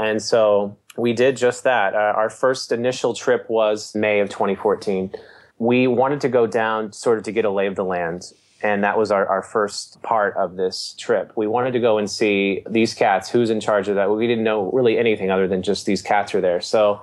And 0.00 0.22
so 0.22 0.76
we 0.96 1.12
did 1.12 1.36
just 1.36 1.64
that. 1.64 1.94
Uh, 1.94 2.14
our 2.16 2.30
first 2.30 2.72
initial 2.72 3.14
trip 3.14 3.48
was 3.48 3.94
May 3.94 4.20
of 4.20 4.28
2014. 4.28 5.12
We 5.58 5.86
wanted 5.86 6.20
to 6.22 6.28
go 6.28 6.46
down 6.46 6.92
sort 6.92 7.18
of 7.18 7.24
to 7.24 7.32
get 7.32 7.44
a 7.44 7.50
lay 7.50 7.66
of 7.66 7.76
the 7.76 7.84
land 7.84 8.32
and 8.62 8.84
that 8.84 8.98
was 8.98 9.10
our, 9.10 9.26
our 9.26 9.42
first 9.42 10.02
part 10.02 10.36
of 10.36 10.56
this 10.56 10.94
trip. 10.98 11.32
We 11.34 11.46
wanted 11.46 11.72
to 11.72 11.80
go 11.80 11.98
and 11.98 12.10
see 12.10 12.62
these 12.68 12.92
cats, 12.94 13.30
who's 13.30 13.50
in 13.50 13.60
charge 13.60 13.88
of 13.88 13.94
that. 13.94 14.10
We 14.10 14.26
didn't 14.26 14.44
know 14.44 14.70
really 14.72 14.98
anything 14.98 15.30
other 15.30 15.48
than 15.48 15.62
just 15.62 15.86
these 15.86 16.02
cats 16.02 16.34
are 16.34 16.40
there. 16.40 16.60
So 16.60 17.02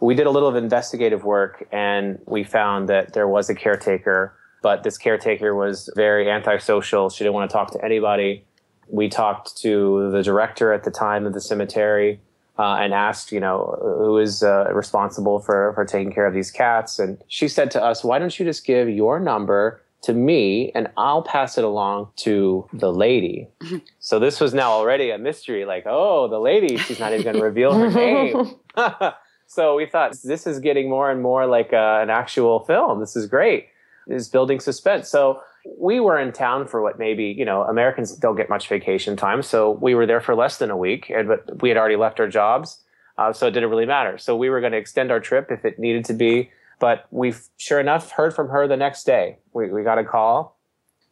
we 0.00 0.14
did 0.14 0.26
a 0.26 0.30
little 0.30 0.48
of 0.48 0.56
investigative 0.56 1.24
work 1.24 1.66
and 1.70 2.18
we 2.26 2.44
found 2.44 2.88
that 2.88 3.12
there 3.12 3.28
was 3.28 3.50
a 3.50 3.54
caretaker, 3.54 4.34
but 4.62 4.82
this 4.82 4.96
caretaker 4.96 5.54
was 5.54 5.90
very 5.96 6.30
antisocial. 6.30 7.10
She 7.10 7.24
didn't 7.24 7.34
want 7.34 7.50
to 7.50 7.52
talk 7.54 7.72
to 7.72 7.84
anybody. 7.84 8.44
We 8.88 9.08
talked 9.08 9.56
to 9.58 10.10
the 10.12 10.22
director 10.22 10.72
at 10.72 10.84
the 10.84 10.90
time 10.90 11.26
of 11.26 11.34
the 11.34 11.40
cemetery. 11.40 12.20
Uh, 12.58 12.76
and 12.76 12.94
asked, 12.94 13.32
you 13.32 13.40
know, 13.40 13.78
who 13.98 14.16
is 14.16 14.42
uh, 14.42 14.72
responsible 14.72 15.38
for, 15.38 15.74
for 15.74 15.84
taking 15.84 16.10
care 16.10 16.26
of 16.26 16.32
these 16.32 16.50
cats. 16.50 16.98
And 16.98 17.18
she 17.28 17.48
said 17.48 17.70
to 17.72 17.84
us, 17.84 18.02
why 18.02 18.18
don't 18.18 18.38
you 18.38 18.46
just 18.46 18.64
give 18.64 18.88
your 18.88 19.20
number 19.20 19.82
to 20.06 20.14
me 20.14 20.70
and 20.74 20.88
I'll 20.96 21.22
pass 21.22 21.58
it 21.58 21.64
along 21.64 22.10
to 22.16 22.68
the 22.72 22.92
lady. 22.92 23.48
so 23.98 24.18
this 24.18 24.40
was 24.40 24.54
now 24.54 24.70
already 24.70 25.10
a 25.10 25.18
mystery 25.18 25.64
like, 25.64 25.84
oh, 25.86 26.28
the 26.28 26.38
lady, 26.38 26.76
she's 26.76 27.00
not 27.00 27.12
even 27.12 27.24
going 27.24 27.36
to 27.36 27.42
reveal 27.42 27.74
her 27.74 27.90
name. 27.90 28.54
so 29.46 29.74
we 29.74 29.86
thought 29.86 30.16
this 30.22 30.46
is 30.46 30.60
getting 30.60 30.88
more 30.88 31.10
and 31.10 31.22
more 31.22 31.46
like 31.46 31.72
uh, 31.72 31.98
an 32.02 32.10
actual 32.10 32.60
film. 32.60 33.00
This 33.00 33.16
is 33.16 33.26
great. 33.26 33.66
It's 34.06 34.28
building 34.28 34.60
suspense. 34.60 35.08
So 35.08 35.40
we 35.78 36.00
were 36.00 36.18
in 36.18 36.32
town 36.32 36.66
for 36.66 36.82
what 36.82 36.98
maybe, 36.98 37.24
you 37.24 37.44
know, 37.44 37.62
Americans 37.62 38.14
don't 38.16 38.36
get 38.36 38.48
much 38.48 38.68
vacation 38.68 39.16
time. 39.16 39.42
So 39.42 39.72
we 39.72 39.94
were 39.94 40.06
there 40.06 40.20
for 40.20 40.34
less 40.34 40.58
than 40.58 40.70
a 40.70 40.76
week, 40.76 41.10
and, 41.10 41.28
but 41.28 41.60
we 41.62 41.68
had 41.68 41.78
already 41.78 41.96
left 41.96 42.20
our 42.20 42.28
jobs. 42.28 42.82
Uh, 43.18 43.32
so 43.32 43.46
it 43.46 43.52
didn't 43.52 43.70
really 43.70 43.86
matter. 43.86 44.18
So 44.18 44.36
we 44.36 44.50
were 44.50 44.60
going 44.60 44.72
to 44.72 44.78
extend 44.78 45.10
our 45.10 45.20
trip 45.20 45.50
if 45.50 45.64
it 45.64 45.78
needed 45.78 46.04
to 46.06 46.12
be. 46.12 46.50
But 46.78 47.06
we, 47.10 47.34
sure 47.56 47.80
enough, 47.80 48.10
heard 48.10 48.34
from 48.34 48.48
her 48.48 48.68
the 48.68 48.76
next 48.76 49.04
day. 49.04 49.38
We, 49.54 49.70
we 49.70 49.82
got 49.82 49.98
a 49.98 50.04
call. 50.04 50.56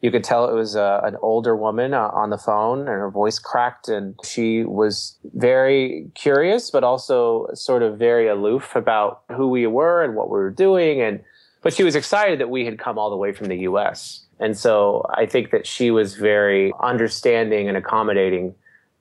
You 0.01 0.11
could 0.11 0.23
tell 0.23 0.47
it 0.47 0.53
was 0.53 0.75
uh, 0.75 1.01
an 1.03 1.15
older 1.21 1.55
woman 1.55 1.95
uh, 1.95 2.09
on 2.09 2.29
the 2.29 2.37
phone, 2.37 2.79
and 2.79 2.89
her 2.89 3.09
voice 3.09 3.39
cracked, 3.39 3.87
and 3.87 4.13
she 4.23 4.63
was 4.63 5.17
very 5.33 6.11
curious, 6.13 6.69
but 6.69 6.83
also 6.83 7.47
sort 7.53 7.81
of 7.81 7.97
very 7.97 8.27
aloof 8.27 8.75
about 8.75 9.23
who 9.35 9.47
we 9.47 9.65
were 9.65 10.03
and 10.03 10.15
what 10.15 10.29
we 10.29 10.37
were 10.37 10.51
doing. 10.51 11.01
And 11.01 11.23
but 11.63 11.73
she 11.73 11.83
was 11.83 11.95
excited 11.95 12.39
that 12.39 12.51
we 12.51 12.65
had 12.65 12.77
come 12.77 12.99
all 12.99 13.09
the 13.09 13.17
way 13.17 13.33
from 13.33 13.47
the 13.47 13.57
U.S. 13.59 14.24
And 14.39 14.57
so 14.57 15.05
I 15.13 15.25
think 15.25 15.51
that 15.51 15.65
she 15.65 15.91
was 15.91 16.15
very 16.15 16.73
understanding 16.81 17.67
and 17.67 17.77
accommodating 17.77 18.55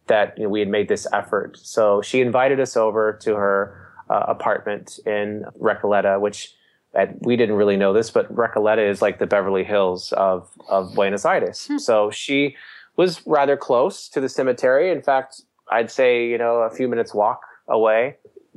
that 0.07 0.37
you 0.37 0.45
know, 0.45 0.49
we 0.49 0.61
had 0.61 0.69
made 0.69 0.89
this 0.89 1.07
effort. 1.13 1.59
So 1.59 2.03
she 2.03 2.21
invited 2.21 2.61
us 2.61 2.77
over 2.77 3.19
to 3.23 3.35
her 3.35 3.91
uh, 4.11 4.25
apartment 4.29 5.01
in 5.07 5.45
Recoleta, 5.61 6.21
which 6.21 6.55
at, 6.95 7.21
we 7.23 7.37
didn't 7.37 7.57
really 7.57 7.77
know 7.77 7.93
this, 7.93 8.11
but 8.11 8.33
Recoleta 8.35 8.89
is 8.89 9.03
like 9.03 9.19
the 9.19 9.27
Beverly 9.27 9.65
Hills 9.65 10.13
of, 10.13 10.49
of 10.69 10.95
Buenos 10.95 11.25
Aires. 11.25 11.67
Hmm. 11.67 11.79
So 11.79 12.11
she 12.11 12.57
was 12.97 13.27
rather 13.27 13.57
close 13.57 14.09
to 14.11 14.21
the 14.21 14.29
cemetery. 14.29 14.91
In 14.91 15.03
fact, 15.03 15.43
I'd 15.71 15.91
say, 15.91 16.29
you 16.29 16.39
know, 16.39 16.59
a 16.59 16.71
few 16.71 16.87
minutes 16.87 17.15
walk 17.15 17.41
away. 17.67 18.17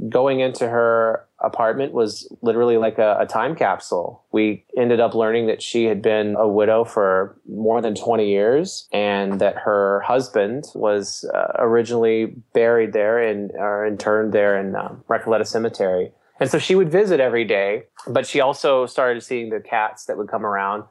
Going 0.10 0.40
into 0.40 0.68
her 0.68 1.26
apartment 1.40 1.94
was 1.94 2.32
literally 2.42 2.78
like 2.78 2.98
a, 2.98 3.18
a, 3.20 3.26
time 3.26 3.56
capsule. 3.56 4.24
We 4.32 4.64
ended 4.76 5.00
up 5.00 5.14
learning 5.14 5.48
that 5.48 5.62
she 5.62 5.86
had 5.86 6.02
been 6.02 6.36
a 6.36 6.48
widow 6.48 6.84
for 6.84 7.38
more 7.48 7.82
than 7.82 7.94
20 7.94 8.28
years 8.28 8.88
and 8.92 9.40
that 9.40 9.56
her 9.58 10.02
husband 10.02 10.66
was 10.74 11.30
uh, 11.34 11.54
originally 11.60 12.36
buried 12.54 12.94
there 12.94 13.20
and 13.20 13.52
or 13.52 13.86
interned 13.86 14.34
there 14.34 14.60
in 14.60 14.76
um, 14.76 15.04
Recoleta 15.08 15.46
Cemetery. 15.46 16.12
And 16.40 16.50
so 16.50 16.60
she 16.60 16.76
would 16.76 16.92
visit 16.92 17.20
every 17.20 17.46
day, 17.46 17.84
but 18.08 18.26
she 18.26 18.40
also 18.40 18.86
started 18.86 19.22
seeing 19.24 19.50
the 19.50 19.60
cats 19.60 20.06
that 20.06 20.18
would 20.18 20.28
come 20.28 20.46
around. 20.46 20.84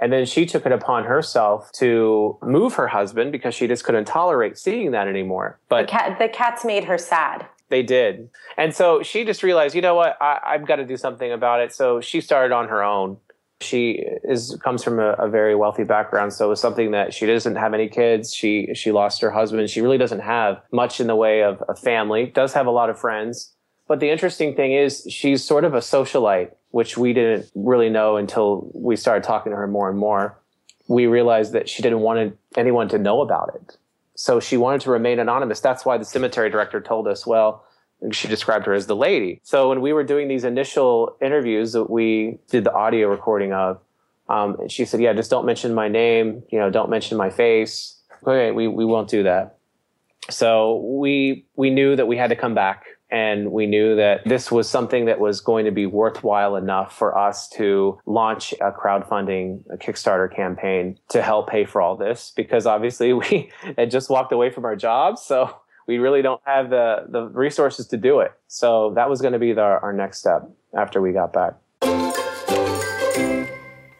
And 0.00 0.12
then 0.12 0.26
she 0.26 0.46
took 0.46 0.64
it 0.64 0.70
upon 0.70 1.04
herself 1.04 1.72
to 1.72 2.38
move 2.42 2.74
her 2.74 2.86
husband 2.86 3.32
because 3.32 3.54
she 3.54 3.66
just 3.66 3.82
couldn't 3.82 4.04
tolerate 4.04 4.56
seeing 4.56 4.92
that 4.92 5.08
anymore. 5.08 5.58
But 5.68 5.82
the, 5.82 5.88
cat, 5.88 6.18
the 6.18 6.28
cats 6.28 6.64
made 6.64 6.84
her 6.84 6.98
sad. 6.98 7.46
They 7.68 7.82
did. 7.82 8.30
And 8.56 8.74
so 8.74 9.02
she 9.02 9.24
just 9.24 9.42
realized, 9.42 9.74
you 9.74 9.82
know 9.82 9.94
what, 9.94 10.16
I, 10.20 10.52
have 10.52 10.66
got 10.66 10.76
to 10.76 10.86
do 10.86 10.96
something 10.96 11.30
about 11.30 11.60
it. 11.60 11.74
So 11.74 12.00
she 12.00 12.20
started 12.20 12.54
on 12.54 12.68
her 12.68 12.82
own. 12.82 13.18
She 13.60 14.04
is 14.22 14.56
comes 14.62 14.84
from 14.84 15.00
a, 15.00 15.12
a, 15.14 15.28
very 15.28 15.56
wealthy 15.56 15.82
background, 15.82 16.32
so 16.32 16.46
it 16.46 16.48
was 16.48 16.60
something 16.60 16.92
that 16.92 17.12
she 17.12 17.26
doesn't 17.26 17.56
have 17.56 17.74
any 17.74 17.88
kids. 17.88 18.32
She 18.32 18.72
she 18.72 18.92
lost 18.92 19.20
her 19.20 19.32
husband. 19.32 19.68
She 19.68 19.80
really 19.80 19.98
doesn't 19.98 20.20
have 20.20 20.62
much 20.70 21.00
in 21.00 21.08
the 21.08 21.16
way 21.16 21.42
of 21.42 21.60
a 21.68 21.74
family. 21.74 22.26
Does 22.26 22.52
have 22.52 22.66
a 22.66 22.70
lot 22.70 22.88
of 22.88 23.00
friends, 23.00 23.52
but 23.88 23.98
the 23.98 24.10
interesting 24.10 24.54
thing 24.54 24.74
is 24.74 25.04
she's 25.10 25.44
sort 25.44 25.64
of 25.64 25.74
a 25.74 25.78
socialite, 25.78 26.52
which 26.70 26.96
we 26.96 27.12
didn't 27.12 27.50
really 27.56 27.90
know 27.90 28.16
until 28.16 28.70
we 28.74 28.94
started 28.94 29.24
talking 29.24 29.50
to 29.50 29.56
her 29.56 29.66
more 29.66 29.90
and 29.90 29.98
more. 29.98 30.38
We 30.86 31.08
realized 31.08 31.52
that 31.52 31.68
she 31.68 31.82
didn't 31.82 32.00
want 32.00 32.38
anyone 32.56 32.88
to 32.90 32.98
know 32.98 33.22
about 33.22 33.56
it 33.56 33.76
so 34.20 34.40
she 34.40 34.56
wanted 34.56 34.80
to 34.80 34.90
remain 34.90 35.20
anonymous. 35.20 35.60
That's 35.60 35.84
why 35.84 35.96
the 35.96 36.04
cemetery 36.04 36.50
director 36.50 36.80
told 36.80 37.06
us, 37.06 37.24
well, 37.24 37.64
she 38.10 38.26
described 38.26 38.66
her 38.66 38.74
as 38.74 38.88
the 38.88 38.96
lady. 38.96 39.40
So 39.44 39.68
when 39.68 39.80
we 39.80 39.92
were 39.92 40.02
doing 40.02 40.26
these 40.26 40.42
initial 40.42 41.16
interviews 41.22 41.70
that 41.74 41.88
we 41.88 42.40
did 42.50 42.64
the 42.64 42.72
audio 42.72 43.06
recording 43.06 43.52
of, 43.52 43.80
um, 44.28 44.68
she 44.68 44.84
said, 44.86 45.00
yeah, 45.00 45.12
just 45.12 45.30
don't 45.30 45.46
mention 45.46 45.72
my 45.72 45.86
name, 45.86 46.42
you 46.50 46.58
know, 46.58 46.68
don't 46.68 46.90
mention 46.90 47.16
my 47.16 47.30
face. 47.30 47.96
Okay, 48.24 48.50
we, 48.50 48.66
we 48.66 48.84
won't 48.84 49.08
do 49.08 49.22
that. 49.22 49.58
So 50.28 50.78
we, 50.78 51.46
we 51.54 51.70
knew 51.70 51.94
that 51.94 52.08
we 52.08 52.16
had 52.16 52.30
to 52.30 52.36
come 52.36 52.56
back 52.56 52.86
and 53.10 53.50
we 53.50 53.66
knew 53.66 53.96
that 53.96 54.24
this 54.26 54.50
was 54.50 54.68
something 54.68 55.06
that 55.06 55.18
was 55.18 55.40
going 55.40 55.64
to 55.64 55.70
be 55.70 55.86
worthwhile 55.86 56.56
enough 56.56 56.96
for 56.96 57.16
us 57.16 57.48
to 57.48 57.98
launch 58.06 58.52
a 58.60 58.70
crowdfunding 58.70 59.62
a 59.72 59.76
Kickstarter 59.76 60.34
campaign 60.34 60.98
to 61.08 61.22
help 61.22 61.48
pay 61.48 61.64
for 61.64 61.80
all 61.80 61.96
this 61.96 62.32
because 62.36 62.66
obviously 62.66 63.12
we 63.14 63.50
had 63.76 63.90
just 63.90 64.10
walked 64.10 64.32
away 64.32 64.50
from 64.50 64.64
our 64.64 64.76
jobs. 64.76 65.22
So 65.22 65.56
we 65.86 65.98
really 65.98 66.20
don't 66.20 66.42
have 66.44 66.68
the, 66.68 67.06
the 67.08 67.22
resources 67.28 67.86
to 67.88 67.96
do 67.96 68.20
it. 68.20 68.32
So 68.46 68.92
that 68.94 69.08
was 69.08 69.22
going 69.22 69.32
to 69.32 69.38
be 69.38 69.54
the, 69.54 69.62
our 69.62 69.92
next 69.92 70.18
step 70.18 70.48
after 70.76 71.00
we 71.00 71.12
got 71.12 71.32
back. 71.32 71.54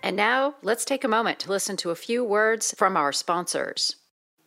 And 0.03 0.17
now 0.17 0.55
let's 0.63 0.85
take 0.85 1.05
a 1.05 1.09
moment 1.09 1.39
to 1.41 1.51
listen 1.51 1.77
to 1.79 1.91
a 1.91 1.95
few 1.95 2.25
words 2.25 2.75
from 2.77 2.97
our 2.97 3.13
sponsors. 3.13 3.97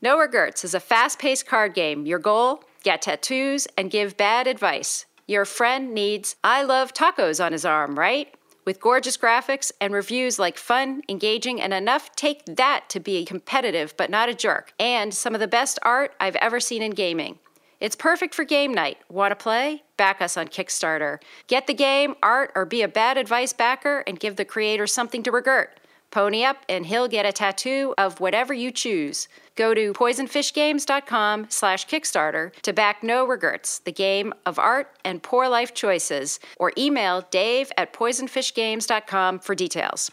No 0.01 0.17
Regrets 0.17 0.63
is 0.63 0.73
a 0.73 0.79
fast 0.79 1.19
paced 1.19 1.45
card 1.47 1.73
game. 1.73 2.05
Your 2.05 2.19
goal? 2.19 2.63
Get 2.83 3.01
tattoos, 3.01 3.67
and 3.77 3.91
give 3.91 4.17
bad 4.17 4.47
advice. 4.47 5.05
Your 5.27 5.45
friend 5.45 5.93
needs 5.93 6.35
I 6.43 6.63
love 6.63 6.93
tacos 6.93 7.43
on 7.43 7.51
his 7.51 7.65
arm, 7.65 7.97
right? 7.97 8.33
With 8.65 8.79
gorgeous 8.79 9.17
graphics 9.17 9.71
and 9.81 9.93
reviews 9.93 10.37
like 10.37 10.57
fun, 10.57 11.01
engaging, 11.09 11.61
and 11.61 11.73
enough 11.73 12.15
take 12.15 12.45
that 12.45 12.85
to 12.89 12.99
be 12.99 13.25
competitive 13.25 13.95
but 13.97 14.09
not 14.09 14.29
a 14.29 14.35
jerk, 14.35 14.73
and 14.79 15.13
some 15.13 15.33
of 15.33 15.39
the 15.39 15.47
best 15.47 15.79
art 15.81 16.13
I've 16.19 16.35
ever 16.35 16.59
seen 16.59 16.81
in 16.81 16.91
gaming. 16.91 17.39
It's 17.79 17.95
perfect 17.95 18.35
for 18.35 18.43
game 18.43 18.71
night. 18.73 18.99
Want 19.09 19.31
to 19.31 19.35
play? 19.35 19.81
Back 19.97 20.21
us 20.21 20.37
on 20.37 20.49
Kickstarter. 20.49 21.17
Get 21.47 21.65
the 21.65 21.73
game, 21.73 22.13
art, 22.21 22.51
or 22.53 22.63
be 22.63 22.83
a 22.83 22.87
bad 22.87 23.17
advice 23.17 23.53
backer 23.53 24.03
and 24.05 24.19
give 24.19 24.35
the 24.35 24.45
creator 24.45 24.85
something 24.85 25.23
to 25.23 25.31
regret. 25.31 25.79
Pony 26.11 26.43
up 26.43 26.57
and 26.69 26.85
he'll 26.85 27.07
get 27.07 27.25
a 27.25 27.31
tattoo 27.31 27.95
of 27.97 28.19
whatever 28.19 28.53
you 28.53 28.71
choose. 28.71 29.27
Go 29.55 29.73
to 29.73 29.93
poisonfishgames.com 29.93 31.47
slash 31.49 31.87
Kickstarter 31.87 32.53
to 32.61 32.73
back 32.73 33.03
No 33.03 33.25
Regrets, 33.25 33.79
the 33.79 33.91
game 33.91 34.33
of 34.45 34.59
art 34.59 34.89
and 35.03 35.23
poor 35.23 35.47
life 35.47 35.73
choices, 35.73 36.39
or 36.57 36.71
email 36.77 37.25
dave 37.31 37.71
at 37.77 37.93
poisonfishgames.com 37.93 39.39
for 39.39 39.55
details. 39.55 40.11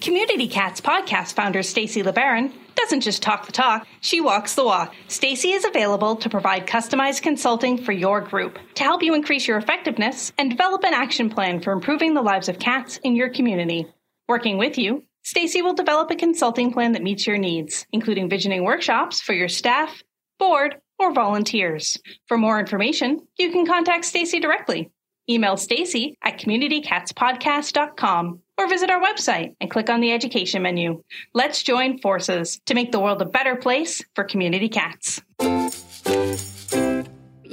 Community 0.00 0.46
Cats 0.46 0.80
podcast 0.82 1.32
founder 1.32 1.62
Stacy 1.62 2.02
LeBaron 2.02 2.52
doesn't 2.74 3.00
just 3.00 3.22
talk 3.22 3.46
the 3.46 3.52
talk, 3.52 3.86
she 4.02 4.20
walks 4.20 4.54
the 4.54 4.64
walk. 4.64 4.94
Stacy 5.08 5.52
is 5.52 5.64
available 5.64 6.16
to 6.16 6.28
provide 6.28 6.66
customized 6.66 7.22
consulting 7.22 7.78
for 7.82 7.92
your 7.92 8.20
group 8.20 8.58
to 8.74 8.84
help 8.84 9.02
you 9.02 9.14
increase 9.14 9.48
your 9.48 9.56
effectiveness 9.56 10.32
and 10.36 10.50
develop 10.50 10.84
an 10.84 10.92
action 10.92 11.30
plan 11.30 11.60
for 11.60 11.72
improving 11.72 12.12
the 12.12 12.20
lives 12.20 12.50
of 12.50 12.58
cats 12.58 12.98
in 12.98 13.16
your 13.16 13.30
community. 13.30 13.86
Working 14.28 14.58
with 14.58 14.76
you, 14.76 15.04
Stacy 15.22 15.62
will 15.62 15.74
develop 15.74 16.10
a 16.10 16.16
consulting 16.16 16.72
plan 16.72 16.92
that 16.92 17.02
meets 17.02 17.26
your 17.26 17.38
needs, 17.38 17.86
including 17.92 18.28
visioning 18.28 18.64
workshops 18.64 19.20
for 19.20 19.32
your 19.32 19.48
staff, 19.48 20.02
board, 20.38 20.76
or 20.98 21.12
volunteers. 21.12 21.96
For 22.26 22.36
more 22.36 22.58
information, 22.58 23.26
you 23.38 23.52
can 23.52 23.66
contact 23.66 24.04
Stacy 24.04 24.40
directly. 24.40 24.90
Email 25.28 25.56
Stacy 25.56 26.16
at 26.22 26.38
communitycatspodcast.com 26.38 28.40
or 28.58 28.68
visit 28.68 28.90
our 28.90 29.02
website 29.02 29.54
and 29.60 29.70
click 29.70 29.90
on 29.90 30.00
the 30.00 30.12
education 30.12 30.62
menu. 30.62 31.02
Let's 31.34 31.62
join 31.62 31.98
forces 31.98 32.60
to 32.66 32.74
make 32.74 32.92
the 32.92 33.00
world 33.00 33.22
a 33.22 33.26
better 33.26 33.56
place 33.56 34.04
for 34.14 34.24
community 34.24 34.68
cats. 34.68 35.20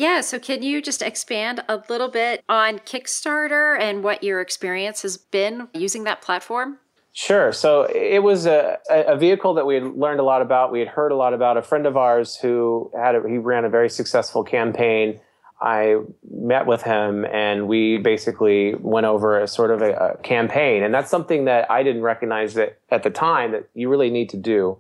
Yeah, 0.04 0.20
so 0.20 0.38
can 0.38 0.64
you 0.64 0.82
just 0.82 1.02
expand 1.02 1.64
a 1.70 1.82
little 1.88 2.10
bit 2.10 2.44
on 2.50 2.80
Kickstarter 2.80 3.80
and 3.80 4.04
what 4.04 4.22
your 4.22 4.42
experience 4.42 5.02
has 5.04 5.16
been 5.16 5.70
using 5.74 6.04
that 6.04 6.22
platform? 6.22 6.80
Sure. 7.14 7.54
So 7.54 7.84
it 7.84 8.20
was 8.20 8.46
a, 8.46 8.80
a 8.90 9.16
vehicle 9.16 9.54
that 9.54 9.66
we 9.66 9.76
had 9.76 9.86
learned 9.96 10.20
a 10.20 10.24
lot 10.24 10.42
about. 10.42 10.74
We 10.74 10.80
had 10.80 10.90
heard 10.90 11.14
a 11.14 11.16
lot 11.16 11.34
about. 11.34 11.56
A 11.56 11.62
friend 11.62 11.86
of 11.86 11.96
ours 11.96 12.36
who 12.36 12.92
had 12.94 13.16
a, 13.16 13.22
he 13.26 13.38
ran 13.38 13.64
a 13.64 13.70
very 13.70 13.90
successful 13.90 14.44
campaign. 14.44 15.22
I 15.62 16.02
met 16.30 16.68
with 16.68 16.82
him 16.82 17.24
and 17.24 17.70
we 17.70 17.98
basically 17.98 18.76
went 18.76 19.06
over 19.06 19.40
a 19.40 19.48
sort 19.48 19.72
of 19.72 19.82
a, 19.82 19.94
a 19.94 20.18
campaign, 20.18 20.84
and 20.84 20.94
that's 20.94 21.10
something 21.10 21.46
that 21.46 21.72
I 21.72 21.82
didn't 21.82 22.02
recognize 22.02 22.56
that 22.56 22.78
at 22.92 23.04
the 23.04 23.10
time 23.10 23.54
that 23.54 23.70
you 23.74 23.88
really 23.88 24.10
need 24.10 24.28
to 24.32 24.38
do 24.38 24.80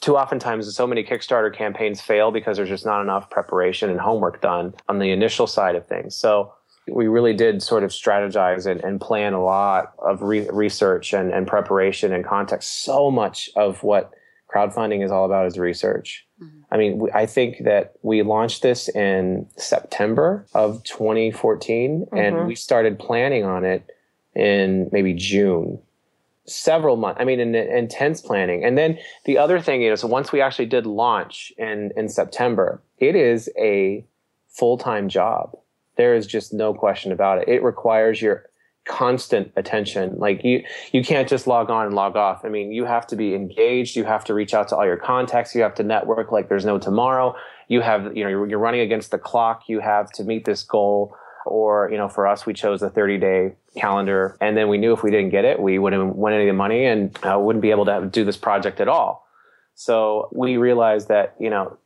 too 0.00 0.16
oftentimes 0.16 0.74
so 0.74 0.86
many 0.86 1.02
Kickstarter 1.02 1.54
campaigns 1.54 2.00
fail 2.00 2.30
because 2.30 2.56
there's 2.56 2.68
just 2.68 2.86
not 2.86 3.02
enough 3.02 3.30
preparation 3.30 3.90
and 3.90 4.00
homework 4.00 4.40
done 4.40 4.74
on 4.88 4.98
the 4.98 5.10
initial 5.10 5.46
side 5.46 5.74
of 5.74 5.86
things. 5.86 6.14
So 6.14 6.52
we 6.88 7.06
really 7.06 7.34
did 7.34 7.62
sort 7.62 7.84
of 7.84 7.90
strategize 7.90 8.66
and, 8.66 8.80
and 8.82 9.00
plan 9.00 9.32
a 9.32 9.42
lot 9.42 9.92
of 9.98 10.22
re- 10.22 10.48
research 10.50 11.12
and, 11.12 11.32
and 11.32 11.46
preparation 11.46 12.12
and 12.12 12.24
context. 12.24 12.82
So 12.82 13.10
much 13.10 13.50
of 13.56 13.82
what 13.82 14.12
crowdfunding 14.52 15.04
is 15.04 15.10
all 15.10 15.24
about 15.24 15.46
is 15.46 15.58
research. 15.58 16.26
Mm-hmm. 16.42 16.58
I 16.70 16.76
mean, 16.76 16.98
we, 16.98 17.10
I 17.12 17.26
think 17.26 17.64
that 17.64 17.94
we 18.02 18.22
launched 18.22 18.62
this 18.62 18.88
in 18.88 19.46
September 19.56 20.46
of 20.54 20.82
2014 20.84 22.06
mm-hmm. 22.06 22.16
and 22.16 22.46
we 22.46 22.54
started 22.54 22.98
planning 22.98 23.44
on 23.44 23.64
it 23.64 23.88
in 24.34 24.88
maybe 24.92 25.14
June 25.14 25.78
several 26.46 26.96
months. 26.96 27.20
I 27.20 27.24
mean, 27.24 27.40
in 27.40 27.54
intense 27.54 28.20
planning. 28.20 28.64
And 28.64 28.76
then 28.76 28.98
the 29.24 29.38
other 29.38 29.60
thing 29.60 29.82
is, 29.82 30.04
once 30.04 30.32
we 30.32 30.40
actually 30.40 30.66
did 30.66 30.86
launch 30.86 31.52
in 31.58 31.90
in 31.96 32.08
September, 32.08 32.82
it 32.98 33.14
is 33.14 33.48
a 33.58 34.04
full 34.48 34.78
time 34.78 35.08
job. 35.08 35.56
There 35.96 36.14
is 36.14 36.26
just 36.26 36.52
no 36.52 36.72
question 36.74 37.12
about 37.12 37.38
it. 37.38 37.48
It 37.48 37.62
requires 37.62 38.20
your 38.20 38.46
constant 38.84 39.52
attention. 39.56 40.18
Like 40.18 40.42
you, 40.42 40.64
you 40.90 41.04
can't 41.04 41.28
just 41.28 41.46
log 41.46 41.70
on 41.70 41.86
and 41.86 41.94
log 41.94 42.16
off. 42.16 42.44
I 42.44 42.48
mean, 42.48 42.72
you 42.72 42.84
have 42.84 43.06
to 43.08 43.16
be 43.16 43.34
engaged. 43.34 43.96
You 43.96 44.04
have 44.04 44.24
to 44.24 44.34
reach 44.34 44.54
out 44.54 44.68
to 44.68 44.76
all 44.76 44.84
your 44.84 44.96
contacts. 44.96 45.54
You 45.54 45.62
have 45.62 45.74
to 45.76 45.82
network 45.82 46.32
like 46.32 46.48
there's 46.48 46.64
no 46.64 46.78
tomorrow. 46.78 47.36
You 47.68 47.80
have, 47.80 48.16
you 48.16 48.24
know, 48.24 48.30
you're, 48.30 48.48
you're 48.48 48.58
running 48.58 48.80
against 48.80 49.10
the 49.10 49.18
clock. 49.18 49.68
You 49.68 49.80
have 49.80 50.10
to 50.12 50.24
meet 50.24 50.44
this 50.44 50.62
goal. 50.62 51.14
Or, 51.46 51.88
you 51.90 51.96
know, 51.96 52.08
for 52.08 52.26
us, 52.26 52.46
we 52.46 52.54
chose 52.54 52.82
a 52.82 52.90
30 52.90 53.18
day 53.18 53.54
calendar. 53.76 54.36
And 54.40 54.56
then 54.56 54.68
we 54.68 54.78
knew 54.78 54.92
if 54.92 55.02
we 55.02 55.10
didn't 55.10 55.30
get 55.30 55.44
it, 55.44 55.60
we 55.60 55.78
wouldn't 55.78 56.16
win 56.16 56.34
any 56.34 56.44
of 56.44 56.54
the 56.54 56.58
money 56.58 56.84
and 56.84 57.16
uh, 57.24 57.38
wouldn't 57.38 57.62
be 57.62 57.70
able 57.70 57.86
to 57.86 58.08
do 58.10 58.24
this 58.24 58.36
project 58.36 58.80
at 58.80 58.88
all. 58.88 59.26
So 59.74 60.28
we 60.32 60.56
realized 60.56 61.08
that, 61.08 61.34
you 61.38 61.50
know, 61.50 61.78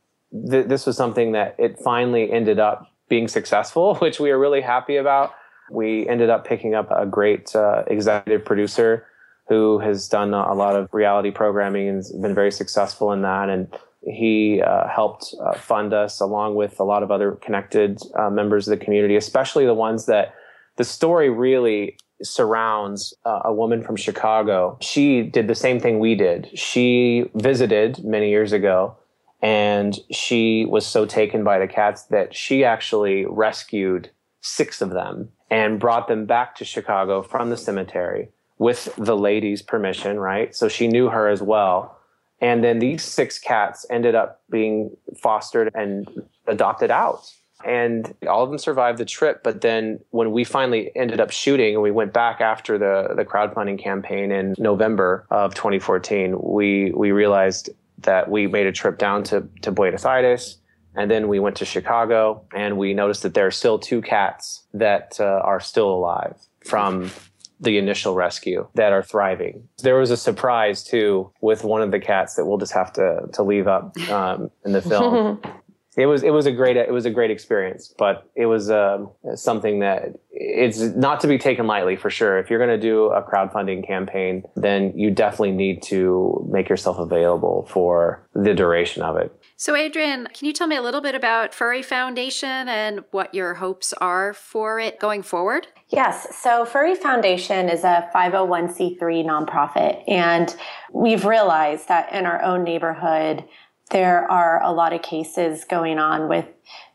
th- 0.49 0.67
this 0.67 0.85
was 0.85 0.97
something 0.97 1.31
that 1.31 1.55
it 1.57 1.79
finally 1.79 2.31
ended 2.31 2.59
up 2.59 2.91
being 3.09 3.27
successful, 3.27 3.95
which 4.01 4.19
we 4.19 4.31
are 4.31 4.39
really 4.39 4.61
happy 4.61 4.97
about 4.97 5.33
we 5.69 6.07
ended 6.07 6.29
up 6.29 6.45
picking 6.45 6.75
up 6.75 6.89
a 6.91 7.05
great 7.05 7.55
uh, 7.55 7.83
executive 7.87 8.45
producer 8.45 9.05
who 9.49 9.79
has 9.79 10.07
done 10.07 10.33
a 10.33 10.53
lot 10.53 10.75
of 10.75 10.89
reality 10.93 11.31
programming 11.31 11.87
and 11.87 12.03
been 12.21 12.35
very 12.35 12.51
successful 12.51 13.13
in 13.13 13.21
that. 13.21 13.49
And 13.49 13.73
he 14.01 14.61
uh, 14.61 14.87
helped 14.87 15.33
uh, 15.41 15.53
fund 15.57 15.93
us 15.93 16.19
along 16.19 16.55
with 16.55 16.79
a 16.79 16.83
lot 16.83 17.01
of 17.01 17.11
other 17.11 17.33
connected 17.33 17.99
uh, 18.19 18.29
members 18.29 18.67
of 18.67 18.77
the 18.77 18.83
community, 18.83 19.15
especially 19.15 19.65
the 19.65 19.73
ones 19.73 20.05
that 20.05 20.33
the 20.77 20.83
story 20.83 21.29
really 21.29 21.97
surrounds 22.21 23.13
uh, 23.25 23.41
a 23.45 23.53
woman 23.53 23.83
from 23.83 23.95
Chicago. 23.95 24.77
She 24.81 25.21
did 25.21 25.47
the 25.47 25.55
same 25.55 25.79
thing 25.79 25.99
we 25.99 26.15
did. 26.15 26.49
She 26.57 27.29
visited 27.35 28.03
many 28.03 28.29
years 28.29 28.53
ago 28.53 28.95
and 29.41 29.99
she 30.11 30.65
was 30.65 30.85
so 30.85 31.05
taken 31.05 31.43
by 31.43 31.59
the 31.59 31.67
cats 31.67 32.03
that 32.03 32.35
she 32.35 32.63
actually 32.63 33.25
rescued 33.25 34.09
six 34.41 34.81
of 34.81 34.89
them 34.89 35.29
and 35.51 35.79
brought 35.79 36.07
them 36.07 36.25
back 36.25 36.55
to 36.55 36.65
Chicago 36.65 37.21
from 37.21 37.49
the 37.49 37.57
cemetery 37.57 38.29
with 38.57 38.93
the 38.97 39.15
lady's 39.15 39.61
permission, 39.61 40.19
right? 40.19 40.55
So 40.55 40.67
she 40.67 40.87
knew 40.87 41.09
her 41.09 41.27
as 41.27 41.41
well. 41.41 41.99
And 42.41 42.63
then 42.63 42.79
these 42.79 43.03
six 43.03 43.39
cats 43.39 43.85
ended 43.89 44.15
up 44.15 44.41
being 44.49 44.95
fostered 45.21 45.71
and 45.75 46.07
adopted 46.47 46.91
out. 46.91 47.31
And 47.65 48.13
all 48.27 48.43
of 48.43 48.49
them 48.49 48.59
survived 48.59 48.97
the 48.97 49.05
trip. 49.05 49.41
But 49.43 49.61
then 49.61 49.99
when 50.11 50.31
we 50.31 50.43
finally 50.43 50.91
ended 50.95 51.19
up 51.19 51.31
shooting 51.31 51.73
and 51.73 51.83
we 51.83 51.91
went 51.91 52.13
back 52.13 52.39
after 52.39 52.77
the, 52.77 53.13
the 53.15 53.25
crowdfunding 53.25 53.81
campaign 53.81 54.31
in 54.31 54.55
November 54.57 55.25
of 55.31 55.55
2014, 55.55 56.37
we, 56.41 56.91
we 56.91 57.11
realized 57.11 57.69
that 57.99 58.29
we 58.29 58.47
made 58.47 58.67
a 58.67 58.71
trip 58.71 58.99
down 58.99 59.23
to, 59.23 59.47
to 59.63 59.71
Buenos 59.71 60.05
Aires 60.05 60.59
and 60.97 61.11
then 61.11 61.27
we 61.27 61.39
went 61.39 61.55
to 61.57 61.65
Chicago 61.65 62.43
and 62.53 62.77
we 62.77 62.93
noticed 62.93 63.21
that 63.23 63.35
there 63.35 63.45
are 63.45 63.51
still 63.51 63.77
two 63.77 64.01
cats 64.01 64.63
that 64.73 65.15
uh, 65.19 65.23
are 65.23 65.59
still 65.59 65.89
alive 65.89 66.35
from 66.65 67.11
the 67.59 67.77
initial 67.77 68.15
rescue 68.15 68.67
that 68.73 68.91
are 68.91 69.03
thriving. 69.03 69.67
There 69.83 69.95
was 69.95 70.11
a 70.11 70.17
surprise 70.17 70.83
too 70.83 71.31
with 71.39 71.63
one 71.63 71.81
of 71.81 71.91
the 71.91 71.99
cats 71.99 72.35
that 72.35 72.45
we'll 72.45 72.57
just 72.57 72.73
have 72.73 72.91
to 72.93 73.29
to 73.33 73.43
leave 73.43 73.67
up 73.67 73.97
um, 74.09 74.51
in 74.65 74.73
the 74.73 74.81
film. 74.81 75.39
it 75.97 76.05
was 76.05 76.21
it 76.21 76.29
was 76.29 76.45
a 76.45 76.51
great 76.51 76.77
it 76.77 76.91
was 76.91 77.05
a 77.05 77.09
great 77.09 77.31
experience, 77.31 77.93
but 77.97 78.29
it 78.35 78.45
was 78.45 78.69
uh, 78.69 79.03
something 79.33 79.79
that 79.79 80.13
it's 80.31 80.79
not 80.79 81.19
to 81.21 81.27
be 81.27 81.39
taken 81.39 81.65
lightly 81.65 81.95
for 81.95 82.11
sure. 82.11 82.37
If 82.37 82.51
you're 82.51 82.59
going 82.59 82.79
to 82.79 82.79
do 82.79 83.05
a 83.05 83.23
crowdfunding 83.23 83.85
campaign, 83.85 84.43
then 84.55 84.95
you 84.95 85.09
definitely 85.09 85.53
need 85.53 85.81
to 85.83 86.47
make 86.51 86.69
yourself 86.69 86.99
available 86.99 87.67
for 87.71 88.27
the 88.35 88.53
duration 88.53 89.01
of 89.01 89.17
it. 89.17 89.33
So, 89.55 89.75
Adrienne, 89.75 90.27
can 90.35 90.45
you 90.45 90.53
tell 90.53 90.67
me 90.67 90.75
a 90.75 90.83
little 90.83 91.01
bit 91.01 91.15
about 91.15 91.55
Furry 91.55 91.81
Foundation 91.81 92.69
and 92.69 93.03
what 93.09 93.33
your 93.33 93.55
hopes 93.55 93.91
are 93.93 94.35
for 94.35 94.79
it 94.79 94.99
going 94.99 95.23
forward? 95.23 95.65
Yes. 95.89 96.37
So, 96.37 96.63
Furry 96.63 96.93
Foundation 96.93 97.69
is 97.69 97.83
a 97.83 98.07
501c3 98.13 98.99
nonprofit, 99.25 100.03
and 100.07 100.55
we've 100.93 101.25
realized 101.25 101.87
that 101.87 102.13
in 102.13 102.27
our 102.27 102.39
own 102.43 102.63
neighborhood, 102.63 103.45
there 103.89 104.29
are 104.29 104.61
a 104.63 104.71
lot 104.71 104.93
of 104.93 105.01
cases 105.01 105.63
going 105.63 105.99
on 105.99 106.27
with 106.27 106.47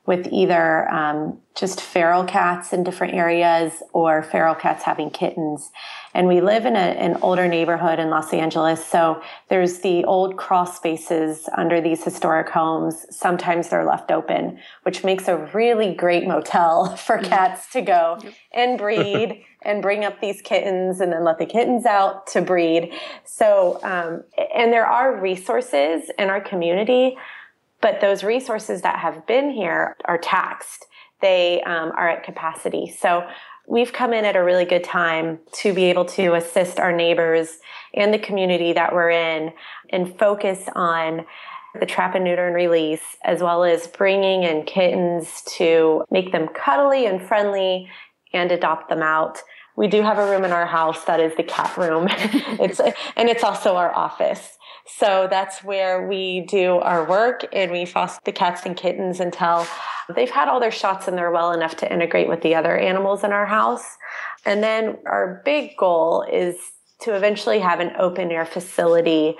with 0.04 0.26
either 0.32 0.88
um, 0.90 1.38
just 1.54 1.80
feral 1.80 2.24
cats 2.24 2.72
in 2.72 2.82
different 2.82 3.14
areas 3.14 3.84
or 3.92 4.20
feral 4.24 4.54
cats 4.54 4.82
having 4.82 5.10
kittens. 5.10 5.70
And 6.12 6.26
we 6.26 6.40
live 6.40 6.66
in 6.66 6.74
a, 6.74 6.78
an 6.78 7.18
older 7.22 7.46
neighborhood 7.46 8.00
in 8.00 8.10
Los 8.10 8.32
Angeles. 8.32 8.84
So 8.84 9.22
there's 9.48 9.78
the 9.78 10.04
old 10.04 10.36
crawl 10.36 10.66
spaces 10.66 11.48
under 11.56 11.80
these 11.80 12.02
historic 12.02 12.48
homes. 12.48 13.06
Sometimes 13.10 13.68
they're 13.68 13.84
left 13.84 14.10
open, 14.10 14.58
which 14.82 15.04
makes 15.04 15.28
a 15.28 15.48
really 15.54 15.94
great 15.94 16.26
motel 16.26 16.96
for 16.96 17.18
mm-hmm. 17.18 17.26
cats 17.26 17.70
to 17.72 17.80
go 17.80 18.18
and 18.52 18.76
breed 18.76 19.44
and 19.64 19.82
bring 19.82 20.04
up 20.04 20.20
these 20.20 20.42
kittens 20.42 21.00
and 21.00 21.12
then 21.12 21.24
let 21.24 21.38
the 21.38 21.46
kittens 21.46 21.86
out 21.86 22.26
to 22.28 22.42
breed. 22.42 22.92
So, 23.24 23.80
um, 23.82 24.24
and 24.54 24.72
there 24.72 24.86
are 24.86 25.20
resources 25.20 26.10
in 26.18 26.30
our 26.30 26.40
community 26.40 27.16
but 27.82 28.00
those 28.00 28.24
resources 28.24 28.80
that 28.82 29.00
have 29.00 29.26
been 29.26 29.50
here 29.50 29.96
are 30.06 30.16
taxed. 30.16 30.86
They 31.20 31.60
um, 31.62 31.92
are 31.96 32.08
at 32.08 32.22
capacity. 32.24 32.94
So 32.96 33.26
we've 33.66 33.92
come 33.92 34.14
in 34.14 34.24
at 34.24 34.36
a 34.36 34.42
really 34.42 34.64
good 34.64 34.84
time 34.84 35.40
to 35.52 35.74
be 35.74 35.84
able 35.84 36.06
to 36.06 36.34
assist 36.34 36.78
our 36.78 36.92
neighbors 36.92 37.58
and 37.92 38.14
the 38.14 38.18
community 38.18 38.72
that 38.72 38.94
we're 38.94 39.10
in 39.10 39.52
and 39.90 40.16
focus 40.18 40.64
on 40.74 41.26
the 41.78 41.86
trap 41.86 42.14
and 42.14 42.24
neuter 42.24 42.46
and 42.46 42.54
release, 42.54 43.16
as 43.24 43.42
well 43.42 43.64
as 43.64 43.86
bringing 43.86 44.44
in 44.44 44.64
kittens 44.64 45.42
to 45.56 46.04
make 46.10 46.30
them 46.30 46.48
cuddly 46.48 47.06
and 47.06 47.20
friendly 47.26 47.88
and 48.32 48.52
adopt 48.52 48.88
them 48.88 49.02
out. 49.02 49.38
We 49.76 49.88
do 49.88 50.02
have 50.02 50.18
a 50.18 50.30
room 50.30 50.44
in 50.44 50.52
our 50.52 50.66
house 50.66 51.04
that 51.04 51.20
is 51.20 51.34
the 51.36 51.42
cat 51.42 51.76
room. 51.76 52.06
it's 52.10 52.80
and 52.80 53.28
it's 53.28 53.44
also 53.44 53.76
our 53.76 53.94
office. 53.94 54.58
So 54.86 55.28
that's 55.30 55.62
where 55.62 56.06
we 56.06 56.40
do 56.48 56.76
our 56.78 57.08
work 57.08 57.46
and 57.52 57.70
we 57.70 57.84
foster 57.84 58.20
the 58.24 58.32
cats 58.32 58.66
and 58.66 58.76
kittens 58.76 59.20
until 59.20 59.66
they've 60.14 60.30
had 60.30 60.48
all 60.48 60.60
their 60.60 60.72
shots 60.72 61.06
and 61.06 61.16
they're 61.16 61.30
well 61.30 61.52
enough 61.52 61.76
to 61.78 61.92
integrate 61.92 62.28
with 62.28 62.42
the 62.42 62.54
other 62.54 62.76
animals 62.76 63.22
in 63.22 63.32
our 63.32 63.46
house. 63.46 63.96
And 64.44 64.62
then 64.62 64.98
our 65.06 65.40
big 65.44 65.76
goal 65.76 66.26
is 66.30 66.56
to 67.02 67.14
eventually 67.14 67.58
have 67.58 67.80
an 67.80 67.92
open 67.98 68.30
air 68.30 68.46
facility 68.46 69.36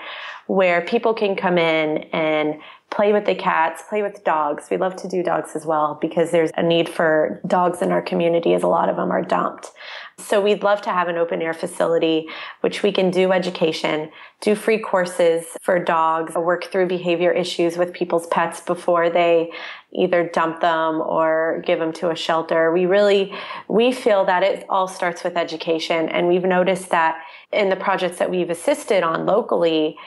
where 0.47 0.81
people 0.81 1.13
can 1.13 1.35
come 1.35 1.57
in 1.57 1.99
and 2.11 2.59
play 2.89 3.11
with 3.11 3.25
the 3.25 3.33
cats, 3.33 3.81
play 3.89 4.03
with 4.03 4.23
dogs. 4.23 4.67
We 4.69 4.77
love 4.77 4.95
to 4.97 5.07
do 5.07 5.23
dogs 5.23 5.55
as 5.55 5.65
well 5.65 5.97
because 5.99 6.31
there's 6.31 6.51
a 6.55 6.63
need 6.63 6.87
for 6.87 7.41
dogs 7.47 7.81
in 7.81 7.91
our 7.91 8.01
community 8.01 8.53
as 8.53 8.61
a 8.61 8.67
lot 8.67 8.89
of 8.89 8.95
them 8.97 9.11
are 9.11 9.23
dumped. 9.23 9.71
So 10.17 10.41
we'd 10.41 10.63
love 10.63 10.81
to 10.83 10.91
have 10.91 11.07
an 11.07 11.17
open 11.17 11.41
air 11.41 11.53
facility 11.53 12.27
which 12.61 12.83
we 12.83 12.91
can 12.91 13.09
do 13.09 13.31
education, 13.31 14.11
do 14.41 14.55
free 14.55 14.79
courses 14.79 15.45
for 15.61 15.79
dogs, 15.79 16.35
work 16.35 16.71
through 16.71 16.87
behavior 16.87 17.31
issues 17.31 17.77
with 17.77 17.93
people's 17.93 18.27
pets 18.27 18.61
before 18.61 19.09
they 19.09 19.51
either 19.93 20.29
dump 20.29 20.61
them 20.61 21.01
or 21.01 21.61
give 21.65 21.79
them 21.79 21.93
to 21.93 22.09
a 22.09 22.15
shelter. 22.15 22.71
We 22.71 22.85
really 22.85 23.33
we 23.67 23.91
feel 23.91 24.25
that 24.25 24.43
it 24.43 24.65
all 24.69 24.87
starts 24.87 25.23
with 25.23 25.35
education 25.35 26.09
and 26.09 26.27
we've 26.27 26.43
noticed 26.43 26.89
that 26.89 27.21
in 27.51 27.69
the 27.69 27.75
projects 27.75 28.17
that 28.19 28.29
we've 28.29 28.49
assisted 28.49 29.03
on 29.03 29.25
locally 29.25 29.97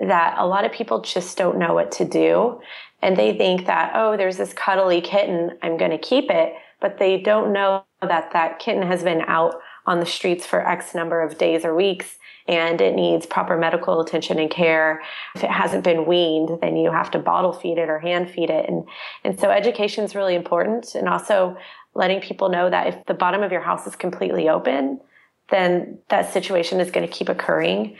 that 0.00 0.34
a 0.38 0.46
lot 0.46 0.64
of 0.64 0.72
people 0.72 1.00
just 1.00 1.36
don't 1.36 1.58
know 1.58 1.74
what 1.74 1.92
to 1.92 2.04
do. 2.04 2.60
And 3.02 3.16
they 3.16 3.36
think 3.36 3.66
that, 3.66 3.92
oh, 3.94 4.16
there's 4.16 4.38
this 4.38 4.52
cuddly 4.52 5.00
kitten, 5.00 5.58
I'm 5.62 5.76
going 5.76 5.90
to 5.90 5.98
keep 5.98 6.30
it. 6.30 6.54
But 6.84 6.98
they 6.98 7.16
don't 7.16 7.50
know 7.54 7.86
that 8.02 8.32
that 8.34 8.58
kitten 8.58 8.82
has 8.82 9.02
been 9.02 9.22
out 9.22 9.54
on 9.86 10.00
the 10.00 10.04
streets 10.04 10.44
for 10.44 10.60
X 10.68 10.94
number 10.94 11.22
of 11.22 11.38
days 11.38 11.64
or 11.64 11.74
weeks 11.74 12.18
and 12.46 12.78
it 12.78 12.94
needs 12.94 13.24
proper 13.24 13.56
medical 13.56 14.02
attention 14.02 14.38
and 14.38 14.50
care. 14.50 15.00
If 15.34 15.44
it 15.44 15.50
hasn't 15.50 15.82
been 15.82 16.04
weaned, 16.04 16.58
then 16.60 16.76
you 16.76 16.92
have 16.92 17.10
to 17.12 17.18
bottle 17.18 17.54
feed 17.54 17.78
it 17.78 17.88
or 17.88 18.00
hand 18.00 18.30
feed 18.30 18.50
it. 18.50 18.68
And, 18.68 18.86
and 19.24 19.40
so 19.40 19.48
education 19.48 20.04
is 20.04 20.14
really 20.14 20.34
important. 20.34 20.94
And 20.94 21.08
also 21.08 21.56
letting 21.94 22.20
people 22.20 22.50
know 22.50 22.68
that 22.68 22.88
if 22.88 23.06
the 23.06 23.14
bottom 23.14 23.42
of 23.42 23.50
your 23.50 23.62
house 23.62 23.86
is 23.86 23.96
completely 23.96 24.50
open, 24.50 25.00
then 25.48 26.00
that 26.10 26.34
situation 26.34 26.80
is 26.80 26.90
going 26.90 27.08
to 27.08 27.10
keep 27.10 27.30
occurring. 27.30 27.96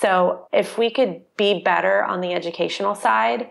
So 0.00 0.48
if 0.52 0.76
we 0.76 0.90
could 0.90 1.20
be 1.36 1.62
better 1.62 2.02
on 2.02 2.20
the 2.20 2.32
educational 2.32 2.96
side, 2.96 3.48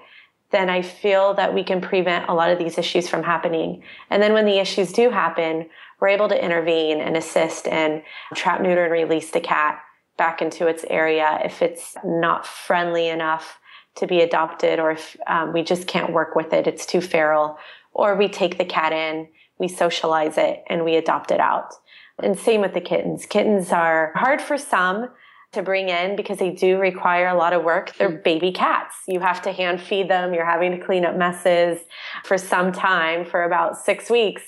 then 0.54 0.70
I 0.70 0.84
feel 0.84 1.34
that 1.34 1.54
we 1.54 1.64
can 1.64 1.82
prevent 1.82 2.30
a 2.30 2.34
lot 2.34 2.52
of 2.52 2.60
these 2.60 2.78
issues 2.78 3.10
from 3.10 3.24
happening. 3.24 3.84
And 4.10 4.24
then 4.24 4.34
when 4.34 4.46
the 4.46 4.60
issues 4.60 4.94
do 4.94 5.10
happen, 5.10 5.68
we're 6.00 6.10
able 6.10 6.30
to 6.30 6.46
intervene 6.46 7.02
and 7.02 7.18
assist 7.18 7.68
and 7.68 8.04
trap, 8.36 8.62
neuter, 8.62 8.84
and 8.84 8.94
release 8.94 9.32
the 9.32 9.42
cat 9.42 9.82
back 10.16 10.42
into 10.42 10.68
its 10.68 10.86
area 10.90 11.40
if 11.44 11.62
it's 11.62 11.96
not 12.06 12.46
friendly 12.46 13.10
enough 13.10 13.60
to 13.96 14.06
be 14.06 14.22
adopted 14.22 14.80
or 14.80 14.92
if 14.92 15.18
um, 15.28 15.54
we 15.54 15.64
just 15.64 15.88
can't 15.88 16.14
work 16.14 16.36
with 16.36 16.54
it, 16.54 16.68
it's 16.68 16.86
too 16.86 17.02
feral, 17.02 17.58
or 17.92 18.16
we 18.16 18.28
take 18.28 18.58
the 18.58 18.66
cat 18.66 18.94
in, 18.94 19.28
we 19.58 19.68
socialize 19.68 20.38
it, 20.38 20.64
and 20.70 20.86
we 20.86 20.96
adopt 20.96 21.32
it 21.32 21.40
out. 21.40 21.74
And 22.22 22.38
same 22.38 22.62
with 22.62 22.74
the 22.74 22.82
kittens. 22.82 23.26
Kittens 23.26 23.72
are 23.72 24.12
hard 24.16 24.42
for 24.42 24.58
some 24.58 25.10
to 25.54 25.64
bring 25.64 25.90
in 25.90 26.16
because 26.16 26.38
they 26.38 26.52
do 26.52 26.78
require 26.78 27.28
a 27.28 27.36
lot 27.36 27.54
of 27.54 27.64
work. 27.64 27.96
They're 27.98 28.10
mm. 28.10 28.24
baby 28.24 28.52
cats. 28.52 28.96
You 29.08 29.20
have 29.20 29.42
to 29.44 29.52
hand 29.52 29.82
feed 29.82 30.10
them. 30.10 30.34
You're 30.34 30.46
having 30.46 30.72
to 30.72 30.86
clean 30.86 31.06
up 31.06 31.16
messes 31.16 31.80
for 32.24 32.38
some 32.38 32.72
time, 32.72 33.26
for 33.26 33.44
about 33.44 33.78
six 33.78 34.10
weeks. 34.10 34.44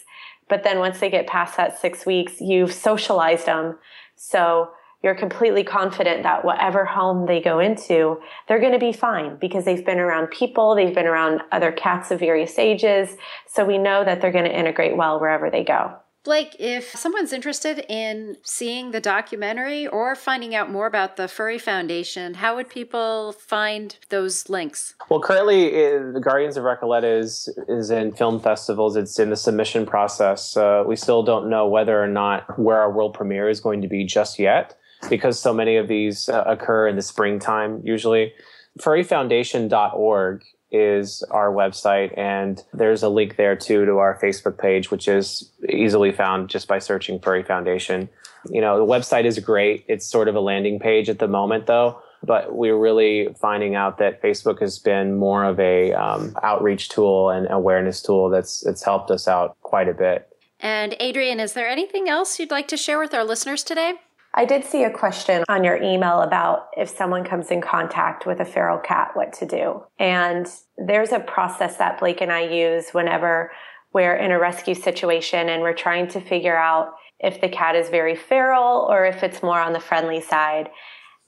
But 0.48 0.64
then 0.64 0.80
once 0.80 1.00
they 1.00 1.10
get 1.10 1.28
past 1.28 1.58
that 1.58 1.80
six 1.80 2.06
weeks, 2.06 2.40
you've 2.40 2.74
socialized 2.74 3.46
them. 3.46 3.78
So 4.16 4.70
you're 5.04 5.16
completely 5.16 5.64
confident 5.64 6.24
that 6.24 6.44
whatever 6.44 6.86
home 6.86 7.28
they 7.28 7.40
go 7.40 7.60
into, 7.60 8.20
they're 8.48 8.60
going 8.60 8.74
to 8.74 8.80
be 8.80 8.92
fine 8.92 9.38
because 9.38 9.66
they've 9.66 9.86
been 9.86 10.00
around 10.00 10.28
people, 10.28 10.76
they've 10.76 10.96
been 10.96 11.06
around 11.06 11.42
other 11.52 11.72
cats 11.72 12.12
of 12.12 12.20
various 12.20 12.58
ages. 12.58 13.16
So 13.48 13.66
we 13.66 13.78
know 13.78 14.04
that 14.04 14.20
they're 14.20 14.32
going 14.32 14.46
to 14.46 14.60
integrate 14.60 14.98
well 14.98 15.20
wherever 15.20 15.52
they 15.52 15.64
go. 15.64 15.96
Blake, 16.26 16.56
if 16.58 16.90
someone's 16.96 17.32
interested 17.32 17.86
in 17.88 18.38
seeing 18.42 18.90
the 18.90 19.00
documentary 19.00 19.86
or 19.86 20.16
finding 20.16 20.56
out 20.56 20.72
more 20.72 20.88
about 20.88 21.18
the 21.18 21.28
Furry 21.28 21.60
Foundation, 21.60 22.34
how 22.34 22.56
would 22.56 22.68
people 22.68 23.32
find 23.34 23.96
those 24.10 24.50
links? 24.50 24.96
Well, 25.08 25.22
currently, 25.22 25.70
the 25.70 26.20
Guardians 26.20 26.58
of 26.58 26.64
Recoleta 26.64 27.20
is 27.20 27.48
is 27.70 27.92
in 27.92 28.12
film 28.12 28.40
festivals. 28.40 28.96
It's 28.96 29.20
in 29.20 29.30
the 29.30 29.36
submission 29.36 29.86
process. 29.86 30.58
Uh, 30.58 30.84
we 30.86 30.96
still 30.96 31.22
don't 31.22 31.48
know 31.48 31.68
whether 31.68 32.02
or 32.02 32.08
not 32.08 32.58
where 32.58 32.78
our 32.78 32.92
world 32.92 33.14
premiere 33.14 33.48
is 33.48 33.60
going 33.60 33.84
to 33.84 33.88
be 33.88 34.04
just 34.04 34.40
yet, 34.40 34.76
because 35.12 35.40
so 35.40 35.54
many 35.54 35.78
of 35.78 35.88
these 35.88 36.28
uh, 36.28 36.44
occur 36.48 36.88
in 36.88 36.96
the 36.96 37.04
springtime 37.04 37.82
usually. 37.84 38.34
Furryfoundation.org 38.80 40.44
is 40.76 41.24
our 41.32 41.52
website 41.52 42.16
and 42.18 42.64
there's 42.74 43.04
a 43.04 43.10
link 43.10 43.38
there 43.38 43.56
too 43.56 43.86
to 43.86 43.98
our 44.00 44.20
Facebook 44.22 44.58
page, 44.58 44.92
which 44.92 45.08
is 45.08 45.52
easily 45.70 46.12
found 46.12 46.50
just 46.50 46.68
by 46.68 46.80
searching 46.80 47.20
Furry 47.20 47.44
Foundation. 47.44 48.10
You 48.50 48.62
know, 48.62 48.78
the 48.78 48.92
website 48.92 49.26
is 49.26 49.40
great. 49.40 49.86
It's 49.88 50.06
sort 50.06 50.28
of 50.28 50.36
a 50.36 50.40
landing 50.40 50.80
page 50.80 51.10
at 51.10 51.20
the 51.20 51.28
moment 51.28 51.66
though, 51.68 52.02
but 52.24 52.54
we're 52.54 52.78
really 52.78 53.34
finding 53.40 53.76
out 53.76 53.98
that 54.00 54.22
Facebook 54.22 54.60
has 54.60 54.78
been 54.78 55.16
more 55.16 55.46
of 55.46 55.60
a 55.60 55.94
um, 55.94 56.36
outreach 56.44 56.90
tool 56.90 57.30
and 57.30 57.48
awareness 57.50 58.02
tool 58.02 58.30
that's, 58.30 58.62
that's 58.62 58.84
helped 58.84 59.12
us 59.12 59.28
out 59.28 59.58
quite 59.62 59.88
a 59.88 59.94
bit. 59.94 60.30
And 60.60 61.00
Adrienne, 61.02 61.40
is 61.40 61.54
there 61.54 61.68
anything 61.68 62.10
else 62.10 62.40
you'd 62.40 62.52
like 62.52 62.68
to 62.70 62.78
share 62.78 63.00
with 63.00 63.14
our 63.14 63.24
listeners 63.24 63.64
today? 63.64 63.94
I 64.38 64.44
did 64.44 64.66
see 64.66 64.84
a 64.84 64.92
question 64.92 65.46
on 65.48 65.64
your 65.64 65.82
email 65.82 66.20
about 66.20 66.68
if 66.76 66.90
someone 66.90 67.24
comes 67.24 67.52
in 67.52 67.62
contact 67.62 68.26
with 68.26 68.42
a 68.42 68.46
feral 68.46 68.78
cat, 68.78 69.12
what 69.14 69.32
to 69.34 69.46
do. 69.46 69.82
And 69.98 70.46
there's 70.78 71.14
a 71.14 71.22
process 71.22 71.78
that 71.78 72.00
Blake 72.00 72.20
and 72.20 72.34
I 72.34 72.42
use 72.42 72.90
whenever 72.92 73.52
we're 73.94 74.18
in 74.18 74.32
a 74.32 74.40
rescue 74.40 74.76
situation 74.76 75.48
and 75.48 75.62
we're 75.62 75.74
trying 75.74 76.10
to 76.10 76.20
figure 76.20 76.58
out 76.58 76.96
if 77.22 77.40
the 77.40 77.48
cat 77.48 77.78
is 77.78 77.90
very 77.90 78.16
feral 78.16 78.86
or 78.90 79.06
if 79.06 79.24
it's 79.24 79.42
more 79.42 79.60
on 79.60 79.72
the 79.72 79.80
friendly 79.80 80.20
side. 80.20 80.70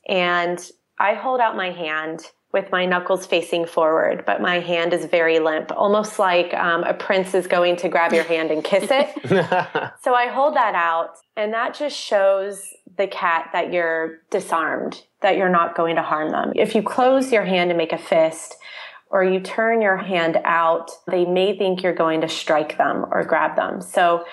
And 0.10 0.60
I 0.99 1.13
hold 1.13 1.39
out 1.39 1.55
my 1.55 1.71
hand 1.71 2.31
with 2.53 2.71
my 2.71 2.86
knuckles 2.86 3.25
facing 3.25 3.65
forward, 3.65 4.23
but 4.25 4.41
my 4.41 4.60
hand 4.60 4.93
is 4.93 5.05
very 5.05 5.39
limp, 5.39 5.71
almost 5.71 6.17
like 6.17 6.53
um, 6.53 6.83
a 6.83 6.93
prince 6.93 7.33
is 7.33 7.45
going 7.45 7.75
to 7.75 7.89
grab 7.89 8.13
your 8.13 8.23
hand 8.23 8.51
and 8.51 8.63
kiss 8.63 8.88
it. 8.89 9.10
so 10.01 10.13
I 10.13 10.27
hold 10.27 10.55
that 10.55 10.73
out, 10.73 11.17
and 11.36 11.53
that 11.53 11.75
just 11.75 11.97
shows 11.97 12.63
the 12.97 13.07
cat 13.07 13.49
that 13.53 13.71
you're 13.73 14.19
disarmed, 14.31 15.03
that 15.21 15.38
you're 15.38 15.49
not 15.49 15.75
going 15.75 15.97
to 15.97 16.01
harm 16.01 16.31
them. 16.31 16.53
If 16.55 16.73
you 16.73 16.81
close 16.81 17.31
your 17.31 17.43
hand 17.43 17.69
and 17.69 17.77
make 17.77 17.93
a 17.93 17.97
fist, 17.97 18.55
or 19.10 19.23
you 19.23 19.39
turn 19.39 19.81
your 19.81 19.97
hand 19.97 20.38
out, 20.43 20.89
they 21.07 21.25
may 21.25 21.57
think 21.57 21.83
you're 21.83 21.93
going 21.95 22.21
to 22.21 22.29
strike 22.29 22.77
them 22.77 23.05
or 23.12 23.23
grab 23.23 23.55
them. 23.55 23.81
So 23.81 24.25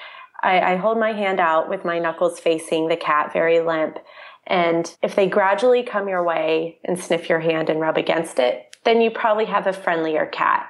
I, 0.42 0.74
I 0.74 0.76
hold 0.76 0.98
my 0.98 1.12
hand 1.12 1.40
out 1.40 1.68
with 1.68 1.84
my 1.84 1.98
knuckles 1.98 2.40
facing 2.40 2.88
the 2.88 2.96
cat, 2.96 3.32
very 3.32 3.60
limp. 3.60 3.98
And 4.46 4.94
if 5.02 5.14
they 5.14 5.26
gradually 5.26 5.82
come 5.82 6.08
your 6.08 6.24
way 6.24 6.78
and 6.84 6.98
sniff 6.98 7.28
your 7.28 7.40
hand 7.40 7.70
and 7.70 7.80
rub 7.80 7.96
against 7.96 8.38
it, 8.38 8.76
then 8.84 9.00
you 9.00 9.10
probably 9.10 9.46
have 9.46 9.66
a 9.66 9.72
friendlier 9.72 10.26
cat. 10.26 10.68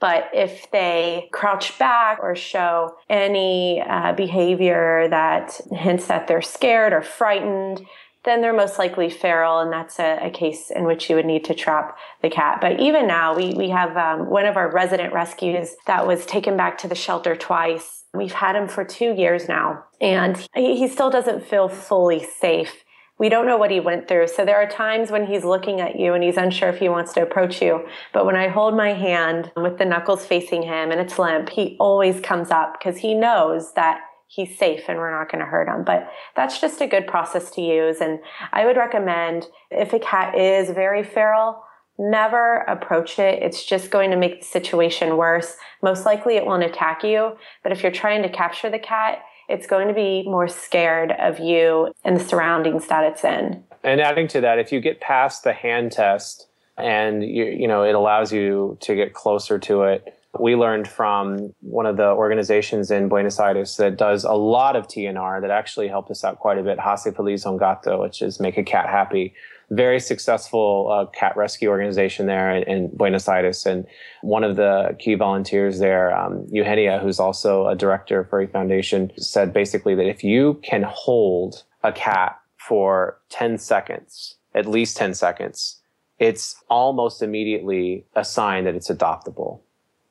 But 0.00 0.28
if 0.34 0.70
they 0.70 1.28
crouch 1.32 1.78
back 1.78 2.18
or 2.20 2.34
show 2.34 2.96
any 3.08 3.80
uh, 3.80 4.12
behavior 4.12 5.06
that 5.08 5.60
hints 5.70 6.08
that 6.08 6.26
they're 6.26 6.42
scared 6.42 6.92
or 6.92 7.00
frightened, 7.00 7.86
then 8.24 8.40
they're 8.40 8.54
most 8.54 8.78
likely 8.78 9.10
feral, 9.10 9.60
and 9.60 9.72
that's 9.72 9.98
a, 9.98 10.18
a, 10.26 10.30
case 10.30 10.70
in 10.70 10.84
which 10.84 11.10
you 11.10 11.16
would 11.16 11.26
need 11.26 11.44
to 11.44 11.54
trap 11.54 11.96
the 12.22 12.30
cat. 12.30 12.58
But 12.60 12.80
even 12.80 13.06
now, 13.06 13.36
we, 13.36 13.52
we 13.52 13.68
have 13.68 13.96
um, 13.96 14.30
one 14.30 14.46
of 14.46 14.56
our 14.56 14.70
resident 14.70 15.12
rescues 15.12 15.76
that 15.86 16.06
was 16.06 16.24
taken 16.24 16.56
back 16.56 16.78
to 16.78 16.88
the 16.88 16.94
shelter 16.94 17.36
twice. 17.36 18.04
We've 18.14 18.32
had 18.32 18.56
him 18.56 18.66
for 18.66 18.84
two 18.84 19.14
years 19.14 19.46
now, 19.46 19.84
and 20.00 20.36
he, 20.54 20.76
he 20.76 20.88
still 20.88 21.10
doesn't 21.10 21.46
feel 21.46 21.68
fully 21.68 22.24
safe 22.24 22.83
we 23.24 23.30
don't 23.30 23.46
know 23.46 23.56
what 23.56 23.70
he 23.70 23.80
went 23.80 24.06
through. 24.06 24.28
So 24.28 24.44
there 24.44 24.58
are 24.58 24.68
times 24.68 25.10
when 25.10 25.24
he's 25.24 25.44
looking 25.44 25.80
at 25.80 25.98
you 25.98 26.12
and 26.12 26.22
he's 26.22 26.36
unsure 26.36 26.68
if 26.68 26.78
he 26.78 26.90
wants 26.90 27.14
to 27.14 27.22
approach 27.22 27.62
you. 27.62 27.88
But 28.12 28.26
when 28.26 28.36
I 28.36 28.48
hold 28.48 28.76
my 28.76 28.92
hand 28.92 29.50
with 29.56 29.78
the 29.78 29.86
knuckles 29.86 30.26
facing 30.26 30.62
him 30.62 30.90
and 30.90 31.00
it's 31.00 31.18
limp, 31.18 31.48
he 31.48 31.78
always 31.80 32.20
comes 32.20 32.50
up 32.50 32.76
because 32.78 32.98
he 32.98 33.14
knows 33.14 33.72
that 33.76 34.02
he's 34.26 34.58
safe 34.58 34.82
and 34.88 34.98
we're 34.98 35.18
not 35.18 35.32
going 35.32 35.42
to 35.42 35.50
hurt 35.50 35.68
him. 35.68 35.84
But 35.84 36.06
that's 36.36 36.60
just 36.60 36.82
a 36.82 36.86
good 36.86 37.06
process 37.06 37.50
to 37.52 37.62
use. 37.62 38.02
And 38.02 38.18
I 38.52 38.66
would 38.66 38.76
recommend 38.76 39.46
if 39.70 39.94
a 39.94 39.98
cat 39.98 40.38
is 40.38 40.68
very 40.68 41.02
feral, 41.02 41.62
never 41.98 42.58
approach 42.68 43.18
it. 43.18 43.42
It's 43.42 43.64
just 43.64 43.90
going 43.90 44.10
to 44.10 44.18
make 44.18 44.40
the 44.40 44.46
situation 44.46 45.16
worse. 45.16 45.56
Most 45.82 46.04
likely 46.04 46.36
it 46.36 46.44
won't 46.44 46.62
attack 46.62 47.02
you. 47.02 47.38
But 47.62 47.72
if 47.72 47.82
you're 47.82 47.90
trying 47.90 48.22
to 48.24 48.28
capture 48.28 48.68
the 48.68 48.78
cat, 48.78 49.20
it's 49.48 49.66
going 49.66 49.88
to 49.88 49.94
be 49.94 50.24
more 50.24 50.48
scared 50.48 51.12
of 51.12 51.38
you 51.38 51.92
and 52.04 52.16
the 52.16 52.24
surroundings 52.24 52.86
that 52.88 53.04
it's 53.04 53.24
in. 53.24 53.62
And 53.82 54.00
adding 54.00 54.28
to 54.28 54.40
that, 54.40 54.58
if 54.58 54.72
you 54.72 54.80
get 54.80 55.00
past 55.00 55.44
the 55.44 55.52
hand 55.52 55.92
test 55.92 56.48
and 56.76 57.22
you, 57.22 57.44
you 57.44 57.68
know 57.68 57.82
it 57.82 57.94
allows 57.94 58.32
you 58.32 58.78
to 58.80 58.94
get 58.94 59.12
closer 59.12 59.58
to 59.58 59.82
it, 59.82 60.14
we 60.38 60.56
learned 60.56 60.88
from 60.88 61.54
one 61.60 61.86
of 61.86 61.96
the 61.96 62.08
organizations 62.08 62.90
in 62.90 63.08
Buenos 63.08 63.38
Aires 63.38 63.76
that 63.76 63.96
does 63.96 64.24
a 64.24 64.32
lot 64.32 64.74
of 64.74 64.88
TNR 64.88 65.40
that 65.40 65.50
actually 65.50 65.88
helped 65.88 66.10
us 66.10 66.24
out 66.24 66.38
quite 66.38 66.58
a 66.58 66.62
bit. 66.62 66.78
Hace 66.78 67.14
Feliz 67.14 67.46
un 67.46 67.56
Gato, 67.56 68.00
which 68.00 68.22
is 68.22 68.40
Make 68.40 68.58
a 68.58 68.64
Cat 68.64 68.88
Happy 68.88 69.34
very 69.70 70.00
successful 70.00 70.90
uh, 70.90 71.06
cat 71.18 71.36
rescue 71.36 71.68
organization 71.68 72.26
there 72.26 72.54
in, 72.54 72.62
in, 72.64 72.88
Buenos 72.88 73.28
Aires. 73.28 73.66
And 73.66 73.86
one 74.22 74.44
of 74.44 74.56
the 74.56 74.96
key 74.98 75.14
volunteers 75.14 75.78
there, 75.78 76.16
um, 76.16 76.46
Eugenia, 76.50 76.98
who's 76.98 77.18
also 77.18 77.66
a 77.66 77.74
director 77.74 78.24
for 78.24 78.40
a 78.40 78.48
foundation, 78.48 79.10
said 79.18 79.52
basically 79.52 79.94
that 79.94 80.06
if 80.06 80.22
you 80.22 80.60
can 80.62 80.82
hold 80.82 81.64
a 81.82 81.92
cat 81.92 82.38
for 82.56 83.18
10 83.30 83.58
seconds, 83.58 84.36
at 84.54 84.66
least 84.66 84.96
10 84.96 85.14
seconds, 85.14 85.80
it's 86.18 86.62
almost 86.68 87.22
immediately 87.22 88.06
a 88.14 88.24
sign 88.24 88.64
that 88.64 88.74
it's 88.74 88.90
adoptable 88.90 89.60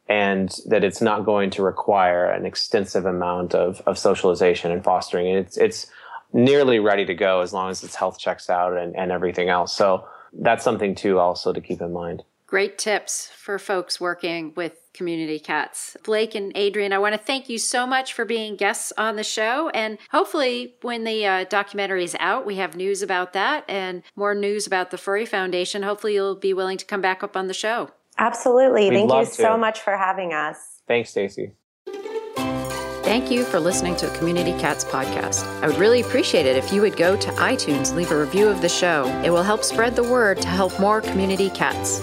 and 0.09 0.59
that 0.67 0.83
it's 0.83 1.01
not 1.01 1.25
going 1.25 1.49
to 1.49 1.63
require 1.63 2.25
an 2.25 2.45
extensive 2.45 3.05
amount 3.05 3.55
of, 3.55 3.81
of 3.85 3.97
socialization 3.97 4.71
and 4.71 4.83
fostering. 4.83 5.27
And 5.27 5.37
it's, 5.37 5.57
it's 5.57 5.87
nearly 6.34 6.80
ready 6.80 7.06
to 7.06 7.13
go 7.13 7.41
as 7.41 7.54
long 7.54 7.69
as 7.69 7.84
its 7.84 7.96
health 7.96 8.19
checks 8.19 8.50
out 8.50 8.76
and, 8.76 8.96
and 8.96 9.12
everything 9.12 9.50
else. 9.50 9.74
So 9.74 10.06
that's 10.34 10.63
something 10.63 10.96
too 10.96 11.19
also 11.19 11.54
to 11.54 11.62
keep 11.62 11.82
in 11.82 11.93
mind. 11.93 12.24
Great 12.48 12.78
tips 12.78 13.30
for 13.36 13.58
folks 13.58 14.00
working 14.00 14.54
with 14.56 14.74
community 14.93 15.39
cats. 15.39 15.98
Blake 16.04 16.36
and 16.36 16.56
Adrienne, 16.56 16.93
I 16.93 17.00
want 17.00 17.13
to 17.13 17.17
thank 17.17 17.50
you 17.50 17.58
so 17.58 17.88
much 17.88 18.13
for 18.13 18.26
being 18.26 18.56
guests 18.56 18.93
on 18.96 19.15
the 19.15 19.24
show. 19.24 19.69
And 19.69 19.98
hopefully, 20.12 20.76
when 20.82 21.04
the 21.04 21.26
uh, 21.26 21.46
documentary 21.46 22.04
is 22.04 22.15
out, 22.19 22.46
we 22.46 22.58
have 22.58 22.76
news 22.76 23.02
about 23.02 23.34
that 23.34 23.65
and 23.67 24.04
more 24.15 24.36
news 24.36 24.67
about 24.67 24.91
the 24.91 25.00
Furry 25.00 25.26
Foundation. 25.26 25.82
Hopefully, 25.82 26.13
you'll 26.13 26.36
be 26.36 26.54
willing 26.54 26.78
to 26.78 26.86
come 26.86 27.02
back 27.02 27.24
up 27.24 27.36
on 27.36 27.48
the 27.48 27.56
show. 27.56 27.89
Absolutely. 28.19 28.89
We'd 28.91 29.10
thank 29.10 29.12
you 29.12 29.26
so 29.26 29.58
much 29.58 29.82
for 29.82 29.98
having 29.98 30.34
us. 30.34 30.82
Thanks, 30.88 31.10
Stacy. 31.10 31.54
Thank 33.13 33.30
you 33.30 33.45
for 33.45 33.60
listening 33.60 33.95
to 33.97 34.08
the 34.08 34.17
Community 34.17 34.54
Cats 34.54 34.84
podcast. 34.84 35.45
I 35.62 35.67
would 35.67 35.78
really 35.78 36.02
appreciate 36.02 36.47
it 36.47 36.58
if 36.58 36.73
you 36.73 36.82
would 36.82 36.97
go 36.97 37.15
to 37.15 37.30
iTunes, 37.34 37.93
leave 37.93 38.10
a 38.10 38.19
review 38.19 38.47
of 38.47 38.63
the 38.63 38.69
show. 38.69 39.06
It 39.23 39.30
will 39.30 39.43
help 39.43 39.63
spread 39.63 39.95
the 39.95 40.02
word 40.02 40.41
to 40.41 40.47
help 40.47 40.80
more 40.80 40.99
community 40.99 41.52
cats. 41.52 42.02